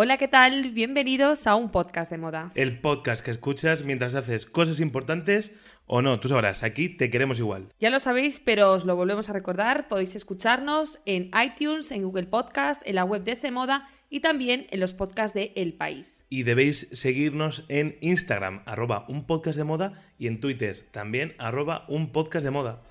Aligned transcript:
Hola, 0.00 0.16
¿qué 0.16 0.28
tal? 0.28 0.70
Bienvenidos 0.70 1.48
a 1.48 1.56
un 1.56 1.72
podcast 1.72 2.08
de 2.08 2.18
moda. 2.18 2.52
El 2.54 2.78
podcast 2.80 3.24
que 3.24 3.32
escuchas 3.32 3.82
mientras 3.82 4.14
haces 4.14 4.46
cosas 4.46 4.78
importantes 4.78 5.50
o 5.86 6.02
no, 6.02 6.20
tú 6.20 6.28
sabrás, 6.28 6.62
aquí 6.62 6.88
te 6.88 7.10
queremos 7.10 7.40
igual. 7.40 7.72
Ya 7.80 7.90
lo 7.90 7.98
sabéis, 7.98 8.38
pero 8.38 8.70
os 8.70 8.84
lo 8.84 8.94
volvemos 8.94 9.28
a 9.28 9.32
recordar. 9.32 9.88
Podéis 9.88 10.14
escucharnos 10.14 11.00
en 11.04 11.32
iTunes, 11.44 11.90
en 11.90 12.04
Google 12.04 12.26
Podcast, 12.26 12.80
en 12.84 12.94
la 12.94 13.02
web 13.02 13.24
de 13.24 13.32
ese 13.32 13.50
moda 13.50 13.88
y 14.08 14.20
también 14.20 14.68
en 14.70 14.78
los 14.78 14.94
podcasts 14.94 15.34
de 15.34 15.52
El 15.56 15.74
País. 15.74 16.24
Y 16.28 16.44
debéis 16.44 16.86
seguirnos 16.92 17.64
en 17.66 17.98
Instagram, 18.00 18.62
arroba 18.66 19.04
un 19.08 19.26
podcast 19.26 19.58
de 19.58 19.64
moda, 19.64 20.00
y 20.16 20.28
en 20.28 20.38
Twitter, 20.38 20.86
también 20.92 21.34
arroba 21.38 21.86
un 21.88 22.12
podcast 22.12 22.44
de 22.44 22.52
moda. 22.52 22.82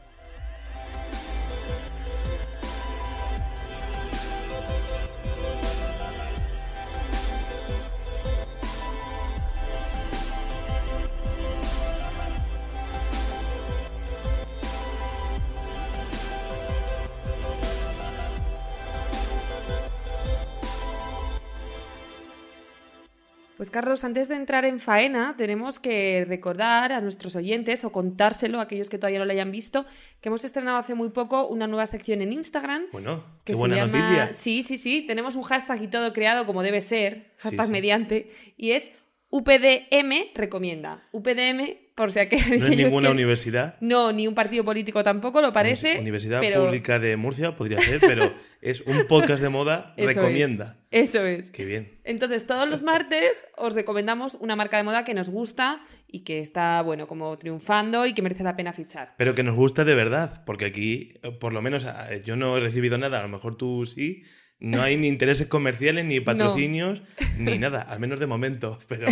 Pues 23.57 23.71
Carlos, 23.71 24.03
antes 24.03 24.27
de 24.29 24.35
entrar 24.35 24.65
en 24.65 24.79
faena, 24.79 25.33
tenemos 25.35 25.79
que 25.79 26.25
recordar 26.27 26.91
a 26.93 27.01
nuestros 27.01 27.35
oyentes 27.35 27.83
o 27.83 27.91
contárselo 27.91 28.59
a 28.59 28.63
aquellos 28.63 28.87
que 28.87 28.97
todavía 28.99 29.17
no 29.19 29.25
lo 29.25 29.31
hayan 29.31 29.51
visto, 29.51 29.85
que 30.21 30.29
hemos 30.29 30.45
estrenado 30.45 30.77
hace 30.77 30.93
muy 30.93 31.09
poco 31.09 31.47
una 31.47 31.65
nueva 31.67 31.87
sección 31.87 32.21
en 32.21 32.33
Instagram. 32.33 32.83
Bueno, 32.91 33.23
que 33.43 33.45
qué 33.45 33.53
se 33.53 33.59
buena 33.59 33.75
llama- 33.77 33.87
noticia. 33.99 34.33
Sí, 34.33 34.61
sí, 34.63 34.77
sí. 34.77 35.01
Tenemos 35.07 35.35
un 35.35 35.41
hashtag 35.43 35.81
y 35.81 35.87
todo 35.87 36.13
creado 36.13 36.45
como 36.45 36.61
debe 36.61 36.81
ser, 36.81 37.33
hashtag 37.39 37.65
sí. 37.65 37.71
mediante, 37.71 38.29
y 38.57 38.71
es 38.71 38.91
UPDM 39.29 40.31
recomienda. 40.35 41.03
UPDM, 41.11 41.77
por 41.97 42.11
si 42.11 42.19
aquellos 42.19 42.47
No 42.61 42.67
es 42.67 42.69
ninguna 42.77 43.07
que- 43.07 43.13
universidad. 43.13 43.75
No, 43.81 44.11
ni 44.11 44.27
un 44.27 44.35
partido 44.35 44.63
político 44.63 45.03
tampoco 45.03 45.41
lo 45.41 45.51
parece. 45.51 45.97
Universidad 45.99 46.39
pero 46.39 46.65
Pública 46.65 46.99
de 46.99 47.17
Murcia 47.17 47.55
podría 47.55 47.81
ser, 47.81 47.99
pero 47.99 48.31
es 48.61 48.81
un 48.81 49.07
podcast 49.07 49.41
de 49.41 49.49
moda, 49.49 49.95
eso 49.97 50.07
recomienda. 50.07 50.77
es, 50.91 51.09
Eso 51.09 51.25
es. 51.25 51.49
Qué 51.49 51.65
bien. 51.65 51.89
Entonces, 52.03 52.45
todos 52.45 52.69
los 52.69 52.83
martes 52.83 53.43
os 53.57 53.73
recomendamos 53.73 54.35
una 54.39 54.55
marca 54.55 54.77
de 54.77 54.83
moda 54.83 55.03
que 55.03 55.15
nos 55.15 55.29
gusta 55.31 55.81
y 56.07 56.19
que 56.19 56.39
está, 56.39 56.83
bueno, 56.83 57.07
como 57.07 57.35
triunfando 57.39 58.05
y 58.05 58.13
que 58.13 58.21
merece 58.21 58.43
la 58.43 58.55
pena 58.55 58.73
fichar. 58.73 59.15
Pero 59.17 59.33
que 59.33 59.41
nos 59.41 59.55
gusta 59.55 59.83
de 59.83 59.95
verdad, 59.95 60.43
porque 60.45 60.65
aquí, 60.65 61.15
eh, 61.23 61.31
por 61.31 61.51
lo 61.51 61.63
menos, 61.63 61.85
yo 62.23 62.35
no 62.35 62.55
he 62.57 62.59
recibido 62.59 62.99
nada, 62.99 63.19
a 63.19 63.23
lo 63.23 63.27
mejor 63.29 63.57
tú 63.57 63.85
sí. 63.87 64.21
No 64.59 64.81
hay 64.81 64.97
ni 64.97 65.07
intereses 65.07 65.45
comerciales, 65.47 66.03
ni 66.05 66.19
patrocinios, 66.19 67.03
ni 67.37 67.59
nada, 67.59 67.81
al 67.83 67.99
menos 67.99 68.19
de 68.19 68.25
momento. 68.25 68.79
Pero 68.87 69.07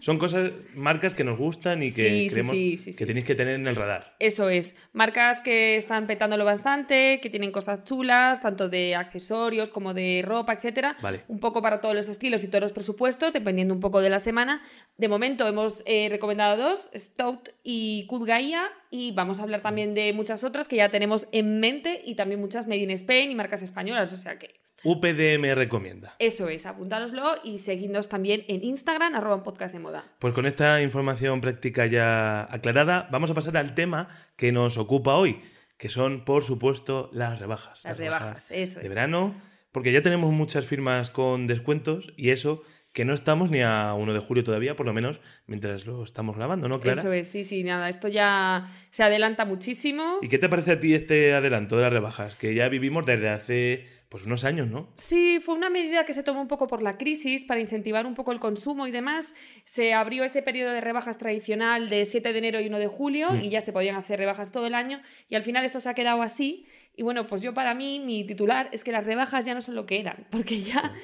son 0.00 0.18
cosas, 0.18 0.50
marcas 0.74 1.14
que 1.14 1.22
nos 1.22 1.38
gustan 1.38 1.82
y 1.84 1.92
que 1.92 2.08
Sí, 2.08 2.28
creemos 2.30 2.52
sí, 2.52 2.76
sí, 2.76 2.92
sí. 2.92 2.98
que 2.98 3.06
tenéis 3.06 3.24
que 3.24 3.36
tener 3.36 3.54
en 3.54 3.68
el 3.68 3.76
radar. 3.76 4.16
Eso 4.18 4.48
es, 4.50 4.74
marcas 4.92 5.40
que 5.40 5.76
están 5.76 6.08
petándolo 6.08 6.44
bastante, 6.44 7.20
que 7.22 7.30
tienen 7.30 7.52
cosas 7.52 7.84
chulas, 7.84 8.42
tanto 8.42 8.68
de 8.68 8.96
accesorios 8.96 9.70
como 9.70 9.94
de 9.94 10.22
ropa, 10.26 10.52
etcétera. 10.54 10.96
Vale. 11.00 11.22
Un 11.28 11.38
poco 11.38 11.62
para 11.62 11.80
todos 11.80 11.94
los 11.94 12.08
estilos 12.08 12.42
y 12.42 12.48
todos 12.48 12.62
los 12.62 12.72
presupuestos, 12.72 13.32
dependiendo 13.32 13.74
un 13.74 13.80
poco 13.80 14.00
de 14.00 14.10
la 14.10 14.18
semana. 14.18 14.62
De 14.96 15.06
momento 15.08 15.46
hemos 15.46 15.84
eh, 15.86 16.08
recomendado 16.10 16.56
dos, 16.56 16.90
Stout 16.96 17.50
y 17.62 18.04
Good 18.08 18.26
Gaia, 18.26 18.68
y 18.90 19.12
vamos 19.12 19.38
a 19.38 19.44
hablar 19.44 19.62
también 19.62 19.94
de 19.94 20.12
muchas 20.12 20.42
otras 20.42 20.66
que 20.66 20.74
ya 20.76 20.88
tenemos 20.88 21.28
en 21.30 21.60
mente 21.60 22.02
y 22.04 22.16
también 22.16 22.40
muchas 22.40 22.66
made 22.66 22.80
in 22.80 22.90
Spain 22.90 23.30
y 23.30 23.36
marcas 23.36 23.62
españolas, 23.62 24.12
o 24.12 24.16
sea 24.16 24.38
que 24.38 24.58
UPDM 24.84 25.54
recomienda. 25.54 26.14
eso 26.18 26.48
es, 26.48 26.66
apuntároslo 26.66 27.34
y 27.42 27.58
seguidnos 27.58 28.08
también 28.08 28.44
en 28.48 28.62
Instagram, 28.62 29.14
arroba 29.14 29.36
un 29.36 29.42
podcast 29.42 29.74
de 29.74 29.80
moda. 29.80 30.04
Pues 30.18 30.34
con 30.34 30.46
esta 30.46 30.80
información 30.82 31.40
práctica 31.40 31.86
ya 31.86 32.42
aclarada, 32.52 33.08
vamos 33.10 33.30
a 33.30 33.34
pasar 33.34 33.56
al 33.56 33.74
tema 33.74 34.08
que 34.36 34.52
nos 34.52 34.78
ocupa 34.78 35.16
hoy, 35.16 35.42
que 35.76 35.88
son, 35.88 36.24
por 36.24 36.44
supuesto, 36.44 37.10
las 37.12 37.40
rebajas. 37.40 37.82
Las 37.84 37.96
rebajas, 37.96 38.50
eso 38.50 38.78
de 38.78 38.86
es. 38.86 38.90
verano, 38.90 39.34
porque 39.72 39.92
ya 39.92 40.02
tenemos 40.02 40.32
muchas 40.32 40.66
firmas 40.66 41.10
con 41.10 41.46
descuentos 41.46 42.12
y 42.16 42.30
eso 42.30 42.62
que 42.92 43.04
no 43.04 43.14
estamos 43.14 43.50
ni 43.50 43.60
a 43.60 43.94
1 43.94 44.12
de 44.12 44.18
julio 44.20 44.42
todavía, 44.44 44.74
por 44.74 44.86
lo 44.86 44.92
menos 44.92 45.20
mientras 45.46 45.86
lo 45.86 46.02
estamos 46.02 46.36
grabando, 46.36 46.68
¿no, 46.68 46.80
Clara? 46.80 47.00
Eso 47.00 47.12
es, 47.12 47.28
sí, 47.28 47.44
sí, 47.44 47.62
nada, 47.62 47.88
esto 47.88 48.08
ya 48.08 48.66
se 48.90 49.02
adelanta 49.02 49.44
muchísimo. 49.44 50.18
¿Y 50.22 50.28
qué 50.28 50.38
te 50.38 50.48
parece 50.48 50.72
a 50.72 50.80
ti 50.80 50.94
este 50.94 51.32
adelanto 51.34 51.76
de 51.76 51.82
las 51.82 51.92
rebajas? 51.92 52.34
Que 52.34 52.54
ya 52.54 52.68
vivimos 52.68 53.06
desde 53.06 53.28
hace 53.28 53.98
pues 54.08 54.24
unos 54.24 54.44
años, 54.44 54.68
¿no? 54.68 54.88
Sí, 54.96 55.38
fue 55.38 55.54
una 55.54 55.68
medida 55.68 56.06
que 56.06 56.14
se 56.14 56.22
tomó 56.22 56.40
un 56.40 56.48
poco 56.48 56.66
por 56.66 56.80
la 56.80 56.96
crisis 56.96 57.44
para 57.44 57.60
incentivar 57.60 58.06
un 58.06 58.14
poco 58.14 58.32
el 58.32 58.40
consumo 58.40 58.86
y 58.86 58.90
demás. 58.90 59.34
Se 59.64 59.92
abrió 59.92 60.24
ese 60.24 60.40
periodo 60.40 60.72
de 60.72 60.80
rebajas 60.80 61.18
tradicional 61.18 61.90
de 61.90 62.06
7 62.06 62.32
de 62.32 62.38
enero 62.38 62.58
y 62.58 62.68
1 62.68 62.78
de 62.78 62.86
julio 62.86 63.32
Mm. 63.32 63.40
y 63.42 63.50
ya 63.50 63.60
se 63.60 63.70
podían 63.70 63.96
hacer 63.96 64.18
rebajas 64.18 64.50
todo 64.50 64.66
el 64.66 64.74
año 64.74 65.02
y 65.28 65.34
al 65.34 65.42
final 65.42 65.62
esto 65.66 65.78
se 65.78 65.90
ha 65.90 65.94
quedado 65.94 66.22
así. 66.22 66.64
Y 66.96 67.02
bueno, 67.02 67.26
pues 67.26 67.42
yo 67.42 67.52
para 67.52 67.74
mí, 67.74 68.00
mi 68.00 68.24
titular 68.24 68.70
es 68.72 68.82
que 68.82 68.92
las 68.92 69.04
rebajas 69.04 69.44
ya 69.44 69.52
no 69.54 69.60
son 69.60 69.74
lo 69.74 69.84
que 69.84 70.00
eran, 70.00 70.26
porque 70.30 70.58
ya 70.62 70.94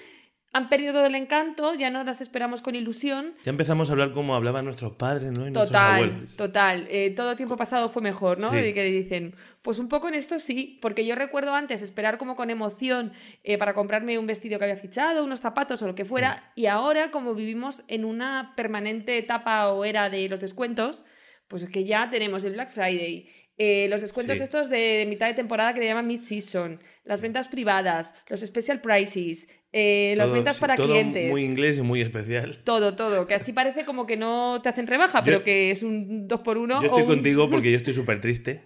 han 0.54 0.68
perdido 0.68 0.92
todo 0.92 1.06
el 1.06 1.16
encanto, 1.16 1.74
ya 1.74 1.90
no 1.90 2.04
las 2.04 2.20
esperamos 2.20 2.62
con 2.62 2.76
ilusión. 2.76 3.34
Ya 3.44 3.50
empezamos 3.50 3.88
a 3.88 3.92
hablar 3.92 4.12
como 4.12 4.36
hablaban 4.36 4.64
nuestros 4.64 4.92
padres, 4.92 5.32
¿no? 5.32 5.48
Y 5.48 5.50
nuestros 5.50 5.66
Total, 5.66 5.94
abuelos. 6.04 6.36
total. 6.36 6.86
Eh, 6.88 7.10
todo 7.10 7.34
tiempo 7.34 7.56
pasado 7.56 7.88
fue 7.88 8.00
mejor, 8.02 8.38
¿no? 8.38 8.52
Sí. 8.52 8.58
Y 8.58 8.72
que 8.72 8.84
dicen, 8.84 9.34
pues 9.62 9.80
un 9.80 9.88
poco 9.88 10.06
en 10.06 10.14
esto 10.14 10.38
sí, 10.38 10.78
porque 10.80 11.04
yo 11.04 11.16
recuerdo 11.16 11.54
antes 11.54 11.82
esperar 11.82 12.18
como 12.18 12.36
con 12.36 12.50
emoción 12.50 13.12
eh, 13.42 13.58
para 13.58 13.74
comprarme 13.74 14.16
un 14.16 14.28
vestido 14.28 14.58
que 14.60 14.64
había 14.66 14.76
fichado, 14.76 15.24
unos 15.24 15.40
zapatos 15.40 15.82
o 15.82 15.88
lo 15.88 15.96
que 15.96 16.04
fuera, 16.04 16.52
y 16.54 16.66
ahora 16.66 17.10
como 17.10 17.34
vivimos 17.34 17.82
en 17.88 18.04
una 18.04 18.52
permanente 18.56 19.18
etapa 19.18 19.68
o 19.72 19.84
era 19.84 20.08
de 20.08 20.28
los 20.28 20.40
descuentos, 20.40 21.04
pues 21.48 21.64
es 21.64 21.68
que 21.68 21.84
ya 21.84 22.08
tenemos 22.10 22.44
el 22.44 22.52
Black 22.52 22.70
Friday. 22.70 23.28
Eh, 23.56 23.86
los 23.88 24.00
descuentos 24.00 24.38
Sí. 24.38 24.44
estos 24.44 24.68
de, 24.68 25.04
mitad 25.08 25.26
de 25.28 25.34
temporada 25.34 25.72
que 25.74 25.80
le 25.80 25.86
llaman 25.86 26.06
mid-season, 26.06 26.80
las 27.04 27.20
ventas 27.20 27.48
privadas, 27.48 28.14
los 28.28 28.40
special 28.40 28.80
prices, 28.80 29.48
eh, 29.72 30.14
las 30.16 30.30
ventas 30.32 30.56
sí, 30.56 30.60
para 30.60 30.76
todo 30.76 30.86
clientes. 30.88 31.30
Muy 31.30 31.44
inglés 31.44 31.78
y 31.78 31.82
muy 31.82 32.00
especial. 32.00 32.58
Todo, 32.64 32.96
todo. 32.96 33.26
Que 33.26 33.34
así 33.34 33.52
parece 33.52 33.84
como 33.84 34.06
que 34.06 34.16
no 34.16 34.60
te 34.62 34.68
hacen 34.68 34.86
rebaja, 34.86 35.20
Yo- 35.20 35.24
pero 35.24 35.44
que 35.44 35.70
es 35.70 35.82
un 35.82 36.26
2 36.28 36.42
por 36.42 36.58
1 36.58 36.80
Yo 36.80 36.86
estoy 36.88 37.04
contigo 37.04 37.48
porque 37.50 37.70
yo 37.70 37.76
estoy 37.76 37.92
súper 37.92 38.20
triste. 38.20 38.62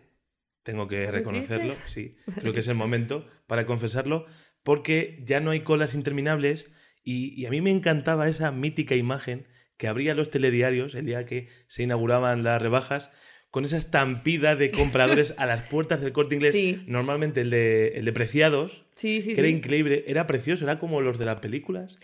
Tengo 0.62 0.86
que 0.88 1.02
¿Muy 1.02 1.06
reconocerlo, 1.12 1.74
sí. 1.86 2.16
Creo 2.40 2.52
que 2.52 2.60
es 2.60 2.68
el 2.68 2.74
momento 2.74 3.26
para 3.46 3.64
confesarlo, 3.66 4.26
porque 4.62 5.22
ya 5.24 5.40
no 5.40 5.50
hay 5.50 5.60
colas 5.60 5.94
interminables 5.94 6.70
y, 7.02 7.32
y 7.40 7.46
a 7.46 7.50
mí 7.50 7.60
me 7.62 7.70
encantaba 7.70 8.28
esa 8.28 8.52
mítica 8.52 8.94
imagen 8.94 9.46
que 9.78 9.88
abría 9.88 10.14
los 10.14 10.30
telediarios 10.30 10.94
el 10.94 11.06
día 11.06 11.24
que 11.24 11.48
se 11.68 11.84
inauguraban 11.84 12.42
las 12.42 12.60
rebajas, 12.60 13.10
con 13.50 13.64
esa 13.64 13.78
estampida 13.78 14.56
de 14.56 14.70
compradores 14.70 15.34
a 15.38 15.46
las 15.46 15.62
puertas 15.68 16.00
del 16.00 16.12
corte 16.12 16.34
inglés, 16.34 16.54
Sí. 16.54 16.82
normalmente 16.86 17.40
el 17.40 17.50
de, 17.50 17.88
el 17.96 18.04
de 18.04 18.12
Preciados, 18.12 18.84
Sí, 18.94 19.20
sí, 19.20 19.32
que 19.34 19.40
era 19.40 19.48
increíble, 19.48 20.04
era 20.06 20.26
precioso, 20.26 20.64
era 20.64 20.78
como 20.78 21.00
los 21.00 21.18
de 21.18 21.24
las 21.24 21.40
películas. 21.40 21.98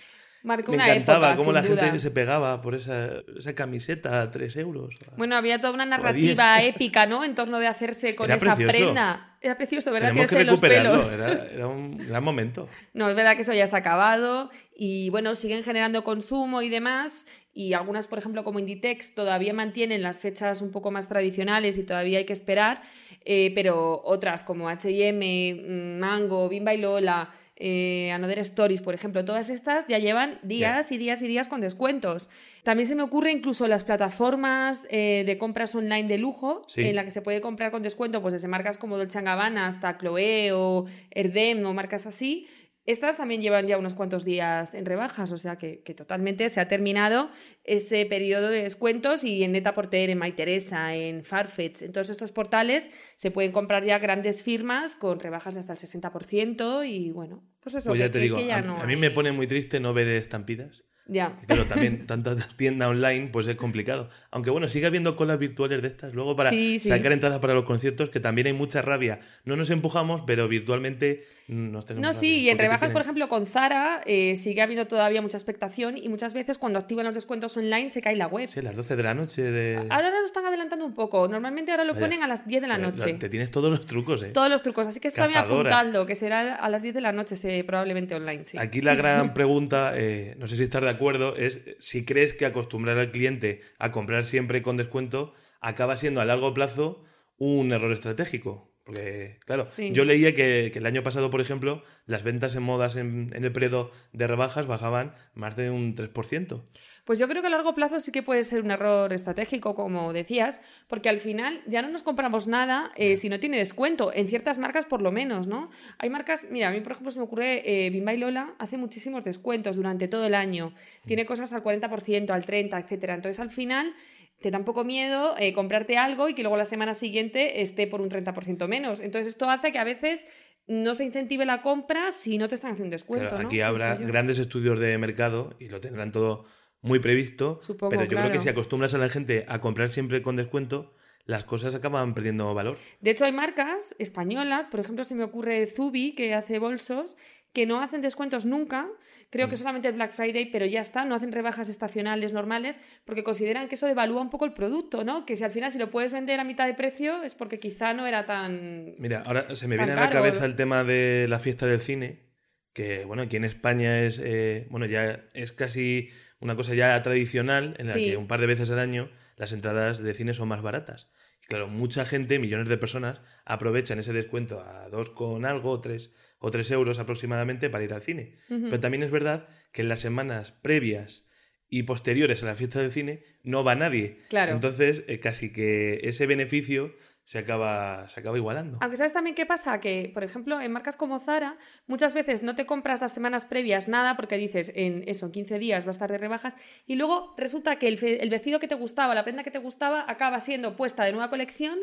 Marcó 0.45 0.73
Me 0.73 0.77
una 0.77 0.89
encantaba 0.91 1.29
época, 1.29 1.37
cómo 1.37 1.53
la 1.53 1.63
duda. 1.63 1.85
gente 1.85 1.99
se 1.99 2.11
pegaba 2.11 2.61
por 2.61 2.75
esa, 2.75 3.23
esa 3.37 3.55
camiseta 3.55 4.21
a 4.21 4.31
3 4.31 4.57
euros. 4.59 4.95
Bueno, 5.17 5.37
había 5.37 5.59
toda 5.59 5.73
una 5.73 5.85
a 5.85 5.87
narrativa 5.87 6.59
10. 6.59 6.75
épica, 6.77 7.07
¿no? 7.07 7.25
En 7.25 7.35
torno 7.35 7.59
de 7.61 7.67
hacerse 7.67 8.15
con 8.15 8.27
Era 8.27 8.37
esa 8.37 8.55
precioso. 8.55 8.77
prenda. 8.77 9.31
Era 9.41 9.57
precioso, 9.57 9.91
¿verdad? 9.91 10.09
Tenemos 10.11 10.31
que 10.31 10.37
de 10.37 10.45
los 10.45 10.61
pelos. 10.61 11.13
era, 11.15 11.47
era 11.47 11.67
un 11.67 11.97
gran 11.97 12.23
momento. 12.23 12.69
No, 12.93 13.09
es 13.09 13.17
verdad 13.17 13.37
que 13.37 13.43
eso 13.43 13.53
ya 13.55 13.67
se 13.67 13.75
ha 13.75 13.79
acabado 13.79 14.51
y 14.77 15.09
bueno, 15.11 15.35
siguen 15.35 15.63
generando 15.63 16.05
consumo 16.05 16.61
y 16.63 16.69
demás 16.69 17.27
y 17.55 17.73
algunas, 17.73 18.09
por 18.09 18.19
ejemplo, 18.19 18.43
como 18.45 18.59
Inditex, 18.59 19.15
todavía 19.15 19.55
mantienen 19.55 20.03
las 20.03 20.19
fechas 20.21 20.61
un 20.61 20.73
poco 20.73 20.91
más 20.91 21.09
tradicionales 21.09 21.79
y 21.79 21.85
todavía 21.85 22.19
hay 22.19 22.25
que 22.27 22.33
esperar, 22.33 22.83
eh, 23.25 23.53
pero 23.55 24.01
otras 24.05 24.45
como 24.45 24.69
H&M, 24.69 25.55
Mango, 25.99 26.49
Bimba 26.49 26.75
y 26.75 26.79
Lola, 26.79 27.31
eh, 27.57 28.11
Another 28.13 28.41
Stories, 28.41 28.83
por 28.83 28.95
ejemplo, 28.95 29.25
todas 29.25 29.49
estas 29.49 29.87
ya 29.87 29.99
llevan 29.99 30.41
días 30.43 30.91
y 30.91 30.99
días 30.99 31.23
y 31.23 31.29
días 31.29 31.47
con 31.47 31.61
descuentos. 31.61 32.29
También 32.65 32.89
se 32.89 32.97
me 32.97 33.03
ocurre 33.05 33.31
incluso 33.31 33.69
las 33.69 33.85
plataformas 33.85 34.87
eh, 34.91 35.23
de 35.25 35.39
compras 35.39 35.73
online 35.75 36.09
de 36.09 36.19
lujo, 36.19 36.65
Sí. 36.67 36.83
en 36.89 36.97
la 36.97 37.05
que 37.05 37.13
se 37.13 37.23
puede 37.23 37.41
comprar 37.41 37.71
con 37.71 37.83
descuento, 37.83 38.21
pues 38.23 38.33
desde 38.33 38.49
marcas 38.49 38.77
como 38.77 38.99
Dolce 38.99 39.21
Gabbana 39.23 39.67
hasta 39.69 39.97
Chloé 39.99 40.51
o 40.53 40.87
Erdem 41.13 41.65
o 41.65 41.73
marcas 41.73 42.07
así, 42.07 42.49
Estas 42.87 43.17
también 43.17 43.41
llevan 43.41 43.67
ya 43.67 43.79
unos 43.79 43.95
cuantos 43.95 44.25
días 44.25 44.75
en 44.75 44.85
rebajas, 44.85 45.33
o 45.33 45.39
sea 45.39 45.57
que, 45.57 45.79
totalmente 45.97 46.49
se 46.51 46.61
ha 46.61 46.69
terminado 46.69 47.31
ese 47.65 48.05
periodo 48.05 48.51
de 48.51 48.63
descuentos 48.63 49.25
y 49.25 49.43
en 49.43 49.53
Netaporter, 49.53 50.11
en 50.11 50.19
Maiteresa, 50.19 50.95
en 50.95 51.25
Farfetch, 51.25 51.83
en 51.83 51.93
todos 51.93 52.11
estos 52.11 52.33
portales 52.33 52.91
se 53.17 53.31
pueden 53.31 53.53
comprar 53.53 53.85
ya 53.85 53.99
grandes 53.99 54.43
firmas 54.43 54.97
con 54.97 55.19
rebajas 55.19 55.55
de 55.55 55.61
hasta 55.61 55.73
el 55.73 55.79
60% 55.79 56.87
y 56.87 57.11
bueno, 57.11 57.43
pues 57.61 57.77
eso. 57.77 57.89
Pues 57.89 58.01
ya 58.01 58.11
te 58.11 58.19
digo, 58.19 58.37
a, 58.37 58.87
mí 58.87 58.97
me 58.97 59.11
pone 59.11 59.33
muy 59.33 59.47
triste 59.47 59.81
no 59.81 59.95
ver 59.95 60.09
estampidas 60.09 60.85
ya. 61.07 61.39
Pero 61.47 61.67
también 61.67 62.07
tanta 62.07 62.35
tienda 62.57 62.89
online, 62.89 63.29
pues 63.29 63.47
es 63.47 63.57
complicado. 63.57 64.09
Aunque 64.31 64.51
bueno, 64.51 64.69
sigue 64.69 64.87
habiendo 64.87 65.17
colas 65.17 65.39
virtuales 65.39 65.83
de 65.83 65.89
estas. 65.89 66.15
Luego 66.15 66.35
para 66.35 66.51
sacar 66.79 67.13
entradas 67.13 67.41
para 67.41 67.55
los 67.55 67.65
conciertos, 67.65 68.09
que 68.09 68.21
también 68.21 68.47
hay 68.47 68.53
mucha 68.53 68.81
rabia. 68.81 69.21
No 69.45 69.57
nos 69.57 69.71
empujamos, 69.71 70.23
pero 70.27 70.49
virtualmente 70.49 71.25
nos 71.49 71.85
tenemos. 71.85 72.07
No, 72.07 72.19
sí, 72.19 72.41
y 72.41 72.49
en 72.49 72.59
rebajas, 72.59 72.91
por 72.91 73.03
ejemplo, 73.03 73.29
con 73.29 73.47
Zara 73.47 74.01
eh, 74.07 74.35
sigue 74.37 74.63
habiendo 74.63 74.87
todavía 74.87 75.21
mucha 75.21 75.37
expectación 75.37 75.99
y 75.99 76.09
muchas 76.09 76.33
veces 76.33 76.59
cuando 76.59 76.79
activan 76.79 77.05
los 77.05 77.15
descuentos 77.15 77.57
online 77.57 77.91
se 77.91 78.01
cae 78.01 78.17
la 78.17 78.27
web. 78.27 78.49
Sí, 78.49 78.61
a 78.61 78.63
las 78.63 78.77
12 78.77 78.97
de 78.97 79.03
la 79.03 79.15
noche. 79.15 79.43
De... 79.43 79.77
Ahora 79.91 80.11
lo 80.11 80.25
están 80.25 80.47
adelantando 80.47 80.87
un 80.87 80.95
poco. 80.95 81.29
Normalmente 81.29 81.71
ahora 81.71 81.85
lo 81.85 81.95
ponen 81.95 82.23
a 82.23 82.29
las 82.29 82.47
10 82.47 82.63
de 82.63 82.69
la 82.69 82.79
noche. 82.79 83.15
Te 83.15 83.29
tienes 83.29 83.51
todos 83.51 83.71
los 83.71 83.85
trucos, 83.87 84.23
¿eh? 84.23 84.31
Todos 84.31 84.49
los 84.49 84.63
trucos. 84.63 84.87
Así 84.87 85.01
que 85.01 85.11
bien 85.11 85.37
apuntando, 85.37 86.07
que 86.07 86.15
será 86.15 86.55
a 86.55 86.69
las 86.69 86.83
10 86.83 86.95
de 86.95 87.01
la 87.01 87.13
noche, 87.13 87.65
probablemente 87.65 88.15
online. 88.15 88.45
Sí. 88.45 88.59
Aquí 88.59 88.81
la 88.81 88.95
gran 88.95 89.35
pregunta, 89.35 89.93
eh, 89.95 90.35
no 90.39 90.47
sé 90.47 90.57
si 90.57 90.63
estás 90.63 90.83
de 90.83 90.91
acuerdo, 90.91 91.37
es 91.37 91.77
si 91.79 92.05
crees 92.05 92.35
que 92.35 92.47
acostumbrar 92.47 92.99
al 92.99 93.11
cliente 93.11 93.61
a 93.79 93.93
comprar 93.93 94.25
siempre 94.25 94.63
con 94.63 94.77
descuento 94.77 95.35
acaba 95.65 95.97
siendo 95.97 96.21
a 96.21 96.25
largo 96.25 96.53
plazo 96.53 97.05
un 97.39 97.73
error 97.73 97.93
estratégico. 97.93 98.74
Porque, 98.85 99.39
claro, 99.47 99.65
yo 99.93 100.05
leía 100.05 100.35
que, 100.35 100.67
el 100.67 100.85
año 100.85 101.03
pasado, 101.03 101.31
por 101.31 101.41
ejemplo, 101.41 101.83
las 102.05 102.23
ventas 102.23 102.55
en 102.55 102.63
modas 102.63 102.97
en, 102.97 103.33
el 103.33 103.51
periodo 103.51 103.91
de 104.13 104.27
rebajas 104.27 104.67
bajaban 104.67 105.15
más 105.35 105.57
de 105.57 105.71
un 105.71 105.95
3%. 105.95 106.63
Pues 107.07 107.19
yo 107.19 107.27
creo 107.27 107.41
que 107.41 107.49
a 107.49 107.51
largo 107.51 107.75
plazo 107.75 107.99
sí 108.01 108.13
que 108.13 108.23
puede 108.23 108.45
ser 108.45 108.63
un 108.63 108.71
error 108.71 109.11
estratégico, 109.15 109.75
como 109.75 110.13
decías, 110.13 110.61
porque 110.87 111.09
al 111.09 111.19
final 111.21 111.63
ya 111.67 111.81
no 111.81 111.89
nos 111.89 112.03
compramos 112.03 112.47
nada 112.47 112.93
eh, 112.97 113.17
si 113.17 113.31
no 113.31 113.41
tiene 113.41 113.57
descuento, 113.57 114.13
en 114.13 114.29
ciertas 114.29 114.59
marcas 114.59 114.85
por 114.85 115.01
lo 115.01 115.13
menos, 115.13 115.47
¿no? 115.47 115.71
Hay 115.99 116.11
marcas, 116.11 116.47
mira, 116.51 116.69
a 116.69 116.71
mí 116.71 116.81
por 116.83 116.93
ejemplo 116.93 117.11
se 117.11 117.19
me 117.19 117.25
ocurre, 117.25 117.87
eh, 117.87 117.89
Bimba 117.89 118.13
y 118.13 118.19
Lola 118.19 118.55
hace 118.59 118.77
muchísimos 118.77 119.25
descuentos 119.25 119.77
durante 119.77 120.09
todo 120.09 120.27
el 120.27 120.35
año, 120.35 120.75
tiene 121.07 121.25
cosas 121.25 121.55
al 121.55 121.63
40%, 121.63 122.31
al 122.31 122.45
30%, 122.45 122.85
etcétera. 122.85 123.15
Entonces 123.15 123.41
al 123.41 123.51
final 123.51 123.95
te 124.45 124.51
da 124.51 124.59
un 124.59 124.67
poco 124.67 124.85
miedo 124.85 125.35
eh, 125.39 125.55
comprarte 125.55 125.97
algo 125.97 126.29
y 126.29 126.35
que 126.35 126.43
luego 126.43 126.59
la 126.59 126.67
semana 126.67 126.93
siguiente 126.93 127.63
esté 127.63 127.87
por 127.87 128.03
un 128.03 128.11
30% 128.11 128.69
menos. 128.69 129.01
Entonces 129.01 129.29
esto 129.33 129.49
hace 129.49 129.73
que 129.73 129.79
a 129.79 129.85
veces 129.85 130.27
no 130.67 130.93
se 130.93 131.05
incentive 131.05 131.47
la 131.47 131.63
compra 131.63 132.13
si 132.13 132.37
no 132.37 132.47
te 132.47 132.55
están 132.55 132.73
haciendo 132.73 132.93
descuento. 132.93 133.39
Aquí 133.39 133.63
habrá 133.63 133.97
grandes 133.97 134.39
estudios 134.39 134.79
de 134.79 134.99
mercado 134.99 135.55
y 135.59 135.71
lo 135.71 135.81
tendrán 135.81 136.13
todo 136.13 136.45
muy 136.83 136.99
previsto, 136.99 137.59
pero 137.89 138.05
yo 138.05 138.19
creo 138.19 138.31
que 138.31 138.41
si 138.41 138.51
acostumbras 138.51 138.93
a 138.93 138.99
la 138.99 139.09
gente 139.09 139.47
a 139.49 139.63
comprar 139.63 139.89
siempre 139.89 140.21
con 140.21 140.37
descuento, 140.37 140.93
las 141.25 141.45
cosas 141.45 141.75
acaban 141.75 142.13
perdiendo 142.13 142.53
valor. 142.53 142.77
De 143.01 143.13
hecho, 143.13 143.25
hay 143.25 143.33
marcas 143.33 143.97
españolas, 143.99 144.67
por 144.67 144.81
ejemplo, 144.81 145.05
se 145.05 145.15
me 145.15 145.25
ocurre 145.25 145.67
Zubi, 145.67 146.15
que 146.15 146.35
hace 146.35 146.59
bolsos, 146.59 147.17
que 147.55 147.67
no 147.67 147.81
hacen 147.81 148.03
descuentos 148.03 148.45
nunca, 148.45 148.89
creo 149.31 149.49
que 149.49 149.55
mm. 149.55 149.59
solamente 149.59 149.89
el 149.89 149.95
Black 149.95 150.13
Friday, 150.13 150.51
pero 150.51 150.67
ya 150.67 150.81
está, 150.81 151.05
no 151.05 151.15
hacen 151.15 151.33
rebajas 151.33 151.69
estacionales 151.69 152.33
normales, 152.33 152.77
porque 153.05 153.23
consideran 153.23 153.69
que 153.69 153.77
eso 153.77 153.87
devalúa 153.87 154.21
un 154.21 154.29
poco 154.29 154.45
el 154.45 154.53
producto, 154.53 155.05
¿no? 155.05 155.25
Que 155.25 155.37
si 155.37 155.45
al 155.45 155.53
final 155.53 155.71
si 155.71 155.79
lo 155.79 155.89
puedes 155.89 156.13
vender 156.13 156.41
a 156.41 156.45
mitad 156.45 156.67
de 156.67 156.75
precio 156.75 157.23
es 157.23 157.35
porque 157.35 157.61
quizá 157.61 157.95
no 157.95 158.07
era 158.07 158.27
tan... 158.27 158.95
Mira, 158.99 159.23
ahora 159.25 159.55
se 159.55 159.69
me 159.69 159.77
viene 159.77 159.93
a 159.93 159.97
la 159.97 160.11
cabeza 160.11 160.45
el 160.45 160.57
tema 160.57 160.83
de 160.83 161.27
la 161.29 161.39
fiesta 161.39 161.67
del 161.67 161.81
cine, 161.81 162.25
que 162.73 163.05
bueno, 163.05 163.23
aquí 163.23 163.37
en 163.37 163.45
España 163.45 164.03
es, 164.03 164.19
eh, 164.19 164.67
bueno, 164.69 164.87
ya 164.87 165.25
es 165.33 165.53
casi 165.53 166.11
una 166.41 166.57
cosa 166.57 166.75
ya 166.75 167.01
tradicional 167.03 167.77
en 167.79 167.87
la 167.87 167.95
que 167.95 168.17
un 168.17 168.27
par 168.27 168.41
de 168.41 168.49
veces 168.49 168.69
al 168.71 168.81
año 168.81 169.11
las 169.37 169.53
entradas 169.53 170.03
de 170.03 170.13
cine 170.13 170.35
son 170.35 170.49
más 170.49 170.61
baratas. 170.61 171.09
Y 171.43 171.47
claro, 171.47 171.69
mucha 171.69 172.05
gente, 172.05 172.41
millones 172.41 172.69
de 172.69 172.79
personas, 172.79 173.21
aprovechan 173.45 174.01
ese 174.01 174.13
descuento 174.13 174.61
a 174.61 174.89
dos 174.89 175.11
con 175.11 175.45
algo, 175.45 175.81
tres 175.81 176.13
o 176.45 176.51
tres 176.51 176.71
euros 176.71 176.99
aproximadamente 176.99 177.71
para 177.71 177.85
ir 177.85 177.95
al 177.95 178.03
cine. 178.03 178.37
Pero 178.49 178.79
también 178.79 179.03
es 179.03 179.11
verdad 179.11 179.49
que 179.73 179.81
en 179.81 179.89
las 179.89 180.01
semanas 180.01 180.53
previas 180.53 181.27
y 181.71 181.85
posteriores 181.85 182.43
a 182.43 182.47
la 182.47 182.55
fiesta 182.55 182.83
del 182.83 182.93
cine 182.93 183.25
no 183.43 183.65
va 183.65 183.75
nadie. 183.75 184.19
Claro. 184.29 184.53
Entonces, 184.53 185.05
eh, 185.09 185.21
casi 185.21 185.53
que 185.55 186.01
ese 186.03 186.27
beneficio 186.27 186.95
se 187.25 187.39
acaba, 187.39 188.07
se 188.09 188.21
acaba 188.21 188.37
igualando. 188.37 188.79
Aunque 188.81 188.97
sabes 188.97 189.15
también 189.15 189.35
qué 189.35 189.47
pasa, 189.47 189.81
que 189.81 190.11
por 190.13 190.25
ejemplo 190.25 190.61
en 190.61 190.71
marcas 190.71 190.97
como 190.97 191.21
Zara 191.21 191.57
muchas 191.87 192.13
veces 192.13 192.43
no 192.43 192.55
te 192.55 192.67
compras 192.67 193.01
las 193.01 193.15
semanas 193.15 193.47
previas 193.47 193.89
nada 193.89 194.15
porque 194.17 194.37
dices 194.37 194.71
en 194.75 195.05
eso, 195.07 195.27
en 195.27 195.33
15 195.33 195.59
días 195.59 195.85
va 195.85 195.89
a 195.89 195.91
estar 195.93 196.11
de 196.11 196.19
rebajas 196.19 196.57
y 196.87 196.97
luego 196.97 197.35
resulta 197.39 197.77
que 197.77 197.89
el, 197.89 198.31
vestido 198.31 198.59
que 198.59 198.69
te 198.69 198.75
gustaba, 198.75 199.15
la 199.15 199.25
prenda 199.25 199.43
que 199.43 199.51
te 199.51 199.59
gustaba 199.59 200.05
acaba 200.07 200.39
siendo 200.41 200.77
puesta 200.77 201.05
de 201.05 201.13
nueva 201.13 201.31
colección 201.31 201.79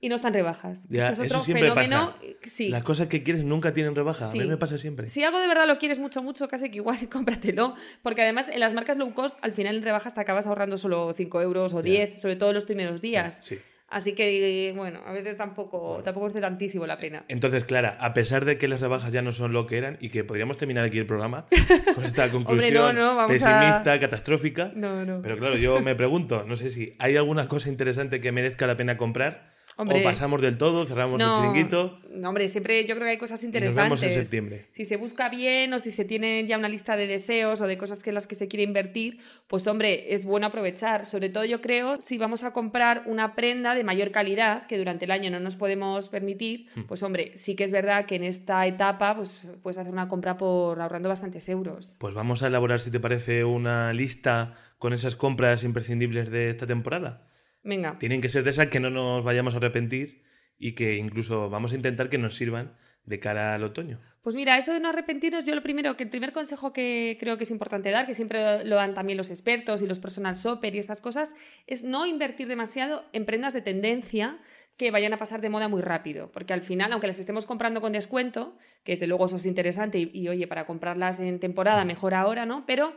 y 0.00 0.08
no 0.08 0.14
están 0.14 0.32
rebajas. 0.32 0.88
Ya, 0.88 1.10
es 1.10 1.20
otro 1.20 1.40
fenómeno. 1.40 2.14
Sí. 2.42 2.70
Las 2.70 2.82
cosas 2.82 3.08
que 3.08 3.22
quieres 3.22 3.44
nunca 3.44 3.74
tienen 3.74 3.94
rebaja, 3.94 4.30
a 4.30 4.32
mí 4.32 4.46
me 4.46 4.56
pasa 4.56 4.78
siempre. 4.78 5.10
Si 5.10 5.22
algo 5.22 5.38
de 5.38 5.46
verdad 5.48 5.66
lo 5.66 5.76
quieres 5.78 5.98
mucho, 5.98 6.22
mucho, 6.22 6.48
casi 6.48 6.70
que 6.70 6.76
igual 6.76 6.96
cómpratelo, 7.12 7.74
porque 8.02 8.22
además 8.22 8.48
en 8.48 8.60
las 8.60 8.72
marcas 8.72 8.96
low 8.96 9.12
cost 9.12 9.36
al 9.42 9.52
final 9.52 9.76
en 9.76 9.82
rebajas 9.82 10.14
te 10.14 10.20
acabas 10.20 10.46
ahorrando 10.46 10.78
solo 10.78 11.12
5 11.12 11.42
euros 11.42 11.74
o 11.74 11.82
10, 11.82 12.20
sobre 12.20 12.36
todo 12.36 12.50
en 12.50 12.54
los 12.54 12.64
primeros 12.64 13.02
días. 13.02 13.38
Sí. 13.42 13.58
Así 13.88 14.14
que, 14.14 14.72
bueno, 14.74 15.00
a 15.06 15.12
veces 15.12 15.36
tampoco, 15.36 16.00
tampoco 16.02 16.26
hace 16.26 16.40
tantísimo 16.40 16.86
la 16.86 16.98
pena. 16.98 17.24
Entonces, 17.28 17.64
Clara, 17.64 17.96
a 18.00 18.14
pesar 18.14 18.44
de 18.44 18.58
que 18.58 18.66
las 18.66 18.80
rebajas 18.80 19.12
ya 19.12 19.22
no 19.22 19.32
son 19.32 19.52
lo 19.52 19.66
que 19.66 19.78
eran 19.78 19.96
y 20.00 20.08
que 20.08 20.24
podríamos 20.24 20.58
terminar 20.58 20.84
aquí 20.84 20.98
el 20.98 21.06
programa 21.06 21.46
con 21.94 22.04
esta 22.04 22.30
conclusión 22.30 22.96
pesimista, 23.28 23.98
catastrófica. 24.00 24.72
No. 24.74 25.20
Pero 25.22 25.38
claro, 25.38 25.56
yo 25.56 25.80
me 25.80 25.94
pregunto, 25.94 26.44
no 26.44 26.56
sé 26.56 26.70
si 26.70 26.96
hay 26.98 27.16
alguna 27.16 27.48
cosa 27.48 27.68
interesante 27.68 28.20
que 28.20 28.32
merezca 28.32 28.66
la 28.66 28.76
pena 28.76 28.96
comprar 28.96 29.55
o 29.76 30.02
pasamos 30.02 30.40
del 30.40 30.56
todo, 30.56 30.86
cerramos 30.86 31.20
el 31.20 31.32
chiringuito. 31.32 32.00
No, 32.10 32.30
hombre, 32.30 32.48
siempre 32.48 32.86
yo 32.86 32.94
creo 32.94 33.04
que 33.04 33.10
hay 33.10 33.18
cosas 33.18 33.44
interesantes. 33.44 33.90
nos 33.90 34.00
vemos 34.00 34.16
en 34.16 34.24
septiembre. 34.24 34.66
Si 34.72 34.86
se 34.86 34.96
busca 34.96 35.28
bien 35.28 35.72
o 35.74 35.78
si 35.78 35.90
se 35.90 36.06
tiene 36.06 36.46
ya 36.46 36.56
una 36.56 36.68
lista 36.68 36.96
de 36.96 37.06
deseos 37.06 37.60
o 37.60 37.66
de 37.66 37.76
cosas 37.76 38.04
en 38.06 38.14
las 38.14 38.26
que 38.26 38.34
se 38.34 38.48
quiere 38.48 38.62
invertir, 38.62 39.18
pues 39.48 39.66
hombre, 39.66 40.14
es 40.14 40.24
bueno 40.24 40.46
aprovechar. 40.46 41.04
Sobre 41.04 41.28
todo 41.28 41.44
yo 41.44 41.60
creo, 41.60 41.96
si 41.96 42.16
vamos 42.16 42.42
a 42.42 42.52
comprar 42.52 43.02
una 43.06 43.34
prenda 43.34 43.74
de 43.74 43.84
mayor 43.84 44.12
calidad, 44.12 44.66
que 44.66 44.78
durante 44.78 45.04
el 45.04 45.10
año 45.10 45.30
no 45.30 45.40
nos 45.40 45.56
podemos 45.56 46.08
permitir, 46.08 46.68
hmm. 46.74 46.82
pues 46.84 47.02
hombre, 47.02 47.32
sí 47.36 47.54
que 47.54 47.64
es 47.64 47.70
verdad 47.70 48.06
que 48.06 48.16
en 48.16 48.24
esta 48.24 48.66
etapa 48.66 49.14
pues 49.14 49.46
puedes 49.62 49.76
hacer 49.76 49.92
una 49.92 50.08
compra 50.08 50.38
por 50.38 50.80
ahorrando 50.80 51.10
bastantes 51.10 51.48
euros. 51.50 51.96
Pues 51.98 52.14
vamos 52.14 52.42
a 52.42 52.46
elaborar, 52.46 52.80
si 52.80 52.90
te 52.90 53.00
parece, 53.00 53.44
una 53.44 53.92
lista 53.92 54.54
con 54.78 54.94
esas 54.94 55.16
compras 55.16 55.64
imprescindibles 55.64 56.30
de 56.30 56.50
esta 56.50 56.66
temporada. 56.66 57.26
Venga. 57.66 57.98
Tienen 57.98 58.20
que 58.20 58.28
ser 58.28 58.44
de 58.44 58.50
esas 58.50 58.68
que 58.68 58.80
no 58.80 58.90
nos 58.90 59.24
vayamos 59.24 59.54
a 59.54 59.56
arrepentir 59.58 60.22
y 60.58 60.72
que 60.72 60.94
incluso 60.94 61.50
vamos 61.50 61.72
a 61.72 61.74
intentar 61.74 62.08
que 62.08 62.16
nos 62.16 62.36
sirvan 62.36 62.76
de 63.04 63.20
cara 63.20 63.54
al 63.54 63.64
otoño. 63.64 64.00
Pues 64.22 64.34
mira, 64.34 64.56
eso 64.56 64.72
de 64.72 64.80
no 64.80 64.88
arrepentirnos, 64.88 65.46
yo 65.46 65.54
lo 65.54 65.62
primero, 65.62 65.96
que 65.96 66.04
el 66.04 66.10
primer 66.10 66.32
consejo 66.32 66.72
que 66.72 67.16
creo 67.20 67.36
que 67.36 67.44
es 67.44 67.50
importante 67.50 67.90
dar, 67.90 68.06
que 68.06 68.14
siempre 68.14 68.64
lo 68.64 68.76
dan 68.76 68.94
también 68.94 69.16
los 69.16 69.30
expertos 69.30 69.82
y 69.82 69.86
los 69.86 69.98
personal 69.98 70.34
shopper 70.34 70.74
y 70.74 70.78
estas 70.78 71.00
cosas, 71.00 71.34
es 71.66 71.84
no 71.84 72.06
invertir 72.06 72.48
demasiado 72.48 73.04
en 73.12 73.24
prendas 73.24 73.52
de 73.52 73.62
tendencia 73.62 74.38
que 74.76 74.90
vayan 74.90 75.12
a 75.12 75.16
pasar 75.16 75.40
de 75.40 75.48
moda 75.48 75.68
muy 75.68 75.80
rápido, 75.80 76.30
porque 76.32 76.52
al 76.52 76.62
final, 76.62 76.92
aunque 76.92 77.06
las 77.06 77.18
estemos 77.18 77.46
comprando 77.46 77.80
con 77.80 77.92
descuento, 77.92 78.56
que 78.84 78.92
desde 78.92 79.06
luego 79.06 79.26
eso 79.26 79.36
es 79.36 79.46
interesante 79.46 79.98
y, 79.98 80.10
y 80.12 80.28
oye, 80.28 80.46
para 80.46 80.66
comprarlas 80.66 81.18
en 81.20 81.38
temporada 81.40 81.84
mejor 81.84 82.14
ahora, 82.14 82.46
¿no? 82.46 82.64
Pero 82.66 82.92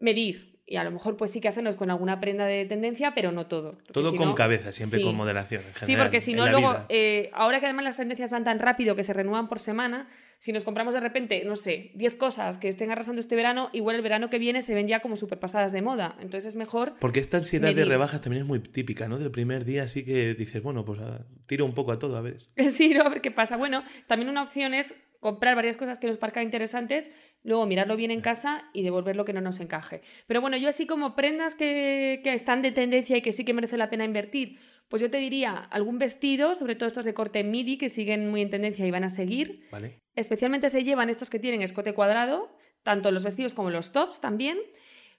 medir, 0.00 0.53
y 0.66 0.76
a 0.76 0.84
lo 0.84 0.90
mejor 0.90 1.16
pues 1.16 1.30
sí 1.30 1.40
que 1.40 1.48
hacernos 1.48 1.76
con 1.76 1.90
alguna 1.90 2.20
prenda 2.20 2.46
de 2.46 2.64
tendencia, 2.64 3.14
pero 3.14 3.32
no 3.32 3.46
todo. 3.46 3.72
Todo 3.92 4.14
con 4.16 4.34
cabeza, 4.34 4.72
siempre 4.72 5.02
con 5.02 5.14
moderación. 5.14 5.62
sí, 5.82 5.96
porque 5.96 6.20
si 6.20 6.34
no, 6.34 6.46
luego, 6.48 6.74
eh, 6.88 7.30
ahora 7.34 7.60
que 7.60 7.66
además 7.66 7.84
las 7.84 7.96
tendencias 7.96 8.30
van 8.30 8.44
tan 8.44 8.58
rápido 8.58 8.96
que 8.96 9.04
se 9.04 9.12
renuevan 9.12 9.48
por 9.48 9.58
semana, 9.58 10.08
si 10.38 10.52
nos 10.52 10.64
compramos 10.64 10.94
de 10.94 11.00
repente, 11.00 11.42
no 11.44 11.56
sé, 11.56 11.90
10 11.94 12.16
cosas 12.16 12.58
que 12.58 12.68
estén 12.68 12.90
arrasando 12.90 13.20
este 13.20 13.36
verano, 13.36 13.70
igual 13.72 13.96
el 13.96 14.02
verano 14.02 14.30
que 14.30 14.38
viene 14.38 14.62
se 14.62 14.74
ven 14.74 14.88
ya 14.88 15.00
como 15.00 15.16
súper 15.16 15.38
pasadas 15.38 15.72
de 15.72 15.82
moda. 15.82 16.16
Entonces 16.20 16.50
es 16.50 16.56
mejor. 16.56 16.94
Porque 17.00 17.20
esta 17.20 17.38
ansiedad 17.38 17.74
de 17.74 17.84
rebajas 17.84 18.20
también 18.20 18.42
es 18.42 18.48
muy 18.48 18.58
típica, 18.58 19.08
¿no? 19.08 19.18
Del 19.18 19.30
primer 19.30 19.64
día, 19.64 19.84
así 19.84 20.04
que 20.04 20.34
dices, 20.34 20.62
bueno, 20.62 20.84
pues 20.84 21.00
ah, 21.00 21.24
tiro 21.46 21.64
un 21.64 21.74
poco 21.74 21.92
a 21.92 21.98
todo, 21.98 22.16
a 22.16 22.20
ver. 22.20 22.38
sí, 22.70 22.92
no, 22.94 23.04
a 23.04 23.08
ver 23.08 23.20
qué 23.20 23.30
pasa. 23.30 23.56
Bueno, 23.56 23.84
también 24.06 24.28
una 24.28 24.42
opción 24.42 24.74
es 24.74 24.94
comprar 25.24 25.56
varias 25.56 25.78
cosas 25.78 25.98
que 25.98 26.06
nos 26.06 26.18
parezcan 26.18 26.42
interesantes, 26.42 27.10
luego 27.44 27.64
mirarlo 27.64 27.96
bien 27.96 28.10
en 28.10 28.20
casa 28.20 28.68
y 28.74 28.82
devolver 28.82 29.16
lo 29.16 29.24
que 29.24 29.32
no 29.32 29.40
nos 29.40 29.58
encaje. 29.58 30.02
Pero 30.26 30.42
bueno, 30.42 30.58
yo 30.58 30.68
así 30.68 30.84
como 30.86 31.16
prendas 31.16 31.54
que, 31.54 32.20
están 32.22 32.60
de 32.60 32.72
tendencia 32.72 33.16
y 33.16 33.22
que 33.22 33.32
sí 33.32 33.42
que 33.42 33.54
merece 33.54 33.78
la 33.78 33.88
pena 33.88 34.04
invertir, 34.04 34.58
pues 34.90 35.00
yo 35.00 35.10
te 35.10 35.16
diría 35.16 35.54
algún 35.54 35.98
vestido, 35.98 36.54
sobre 36.54 36.74
todo 36.74 36.88
estos 36.88 37.06
de 37.06 37.14
corte 37.14 37.42
midi 37.42 37.78
que 37.78 37.88
siguen 37.88 38.28
muy 38.28 38.42
en 38.42 38.50
tendencia 38.50 38.86
y 38.86 38.90
van 38.90 39.04
a 39.04 39.08
seguir. 39.08 39.66
Especialmente 40.14 40.68
se 40.68 40.84
llevan 40.84 41.08
estos 41.08 41.30
que 41.30 41.38
tienen 41.38 41.62
escote 41.62 41.94
cuadrado, 41.94 42.54
tanto 42.82 43.10
los 43.10 43.24
vestidos 43.24 43.54
como 43.54 43.70
los 43.70 43.92
tops 43.92 44.20
también. 44.20 44.58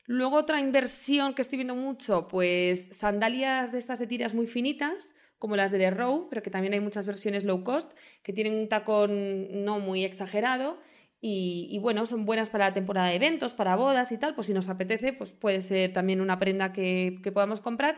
Luego 0.06 0.38
otra 0.38 0.60
inversión 0.60 1.34
que 1.34 1.42
estoy 1.42 1.58
viendo 1.58 1.74
mucho, 1.74 2.28
pues 2.28 2.90
sandalias 2.92 3.72
de 3.72 3.80
estas 3.80 3.98
de 3.98 4.06
tiras 4.06 4.36
muy 4.36 4.46
finitas, 4.46 5.16
como 5.46 5.56
las 5.56 5.72
de 5.72 5.78
The 5.78 5.92
Row, 5.92 6.26
pero 6.28 6.42
que 6.42 6.50
también 6.50 6.74
hay 6.74 6.80
muchas 6.80 7.06
versiones 7.06 7.44
low 7.44 7.64
cost 7.64 7.92
que 8.24 8.34
tienen 8.34 8.56
un 8.56 8.68
tacón 8.68 9.64
no 9.64 9.78
muy 9.80 10.04
exagerado 10.04 10.80
Y, 11.22 11.78
bueno, 11.82 12.06
son 12.08 12.26
buenas 12.26 12.50
para 12.50 12.70
la 12.70 12.74
temporada 12.74 13.10
de 13.10 13.16
eventos, 13.16 13.54
para 13.54 13.76
bodas 13.76 14.12
y 14.12 14.18
tal, 14.18 14.34
pues 14.34 14.48
si 14.48 14.54
nos 14.54 14.70
apetece, 14.70 15.14
pues 15.14 15.32
puede 15.32 15.62
ser 15.62 15.94
también 15.94 16.20
una 16.20 16.40
prenda 16.40 16.72
que, 16.74 17.20
que 17.24 17.32
podamos 17.32 17.62
comprar. 17.62 17.98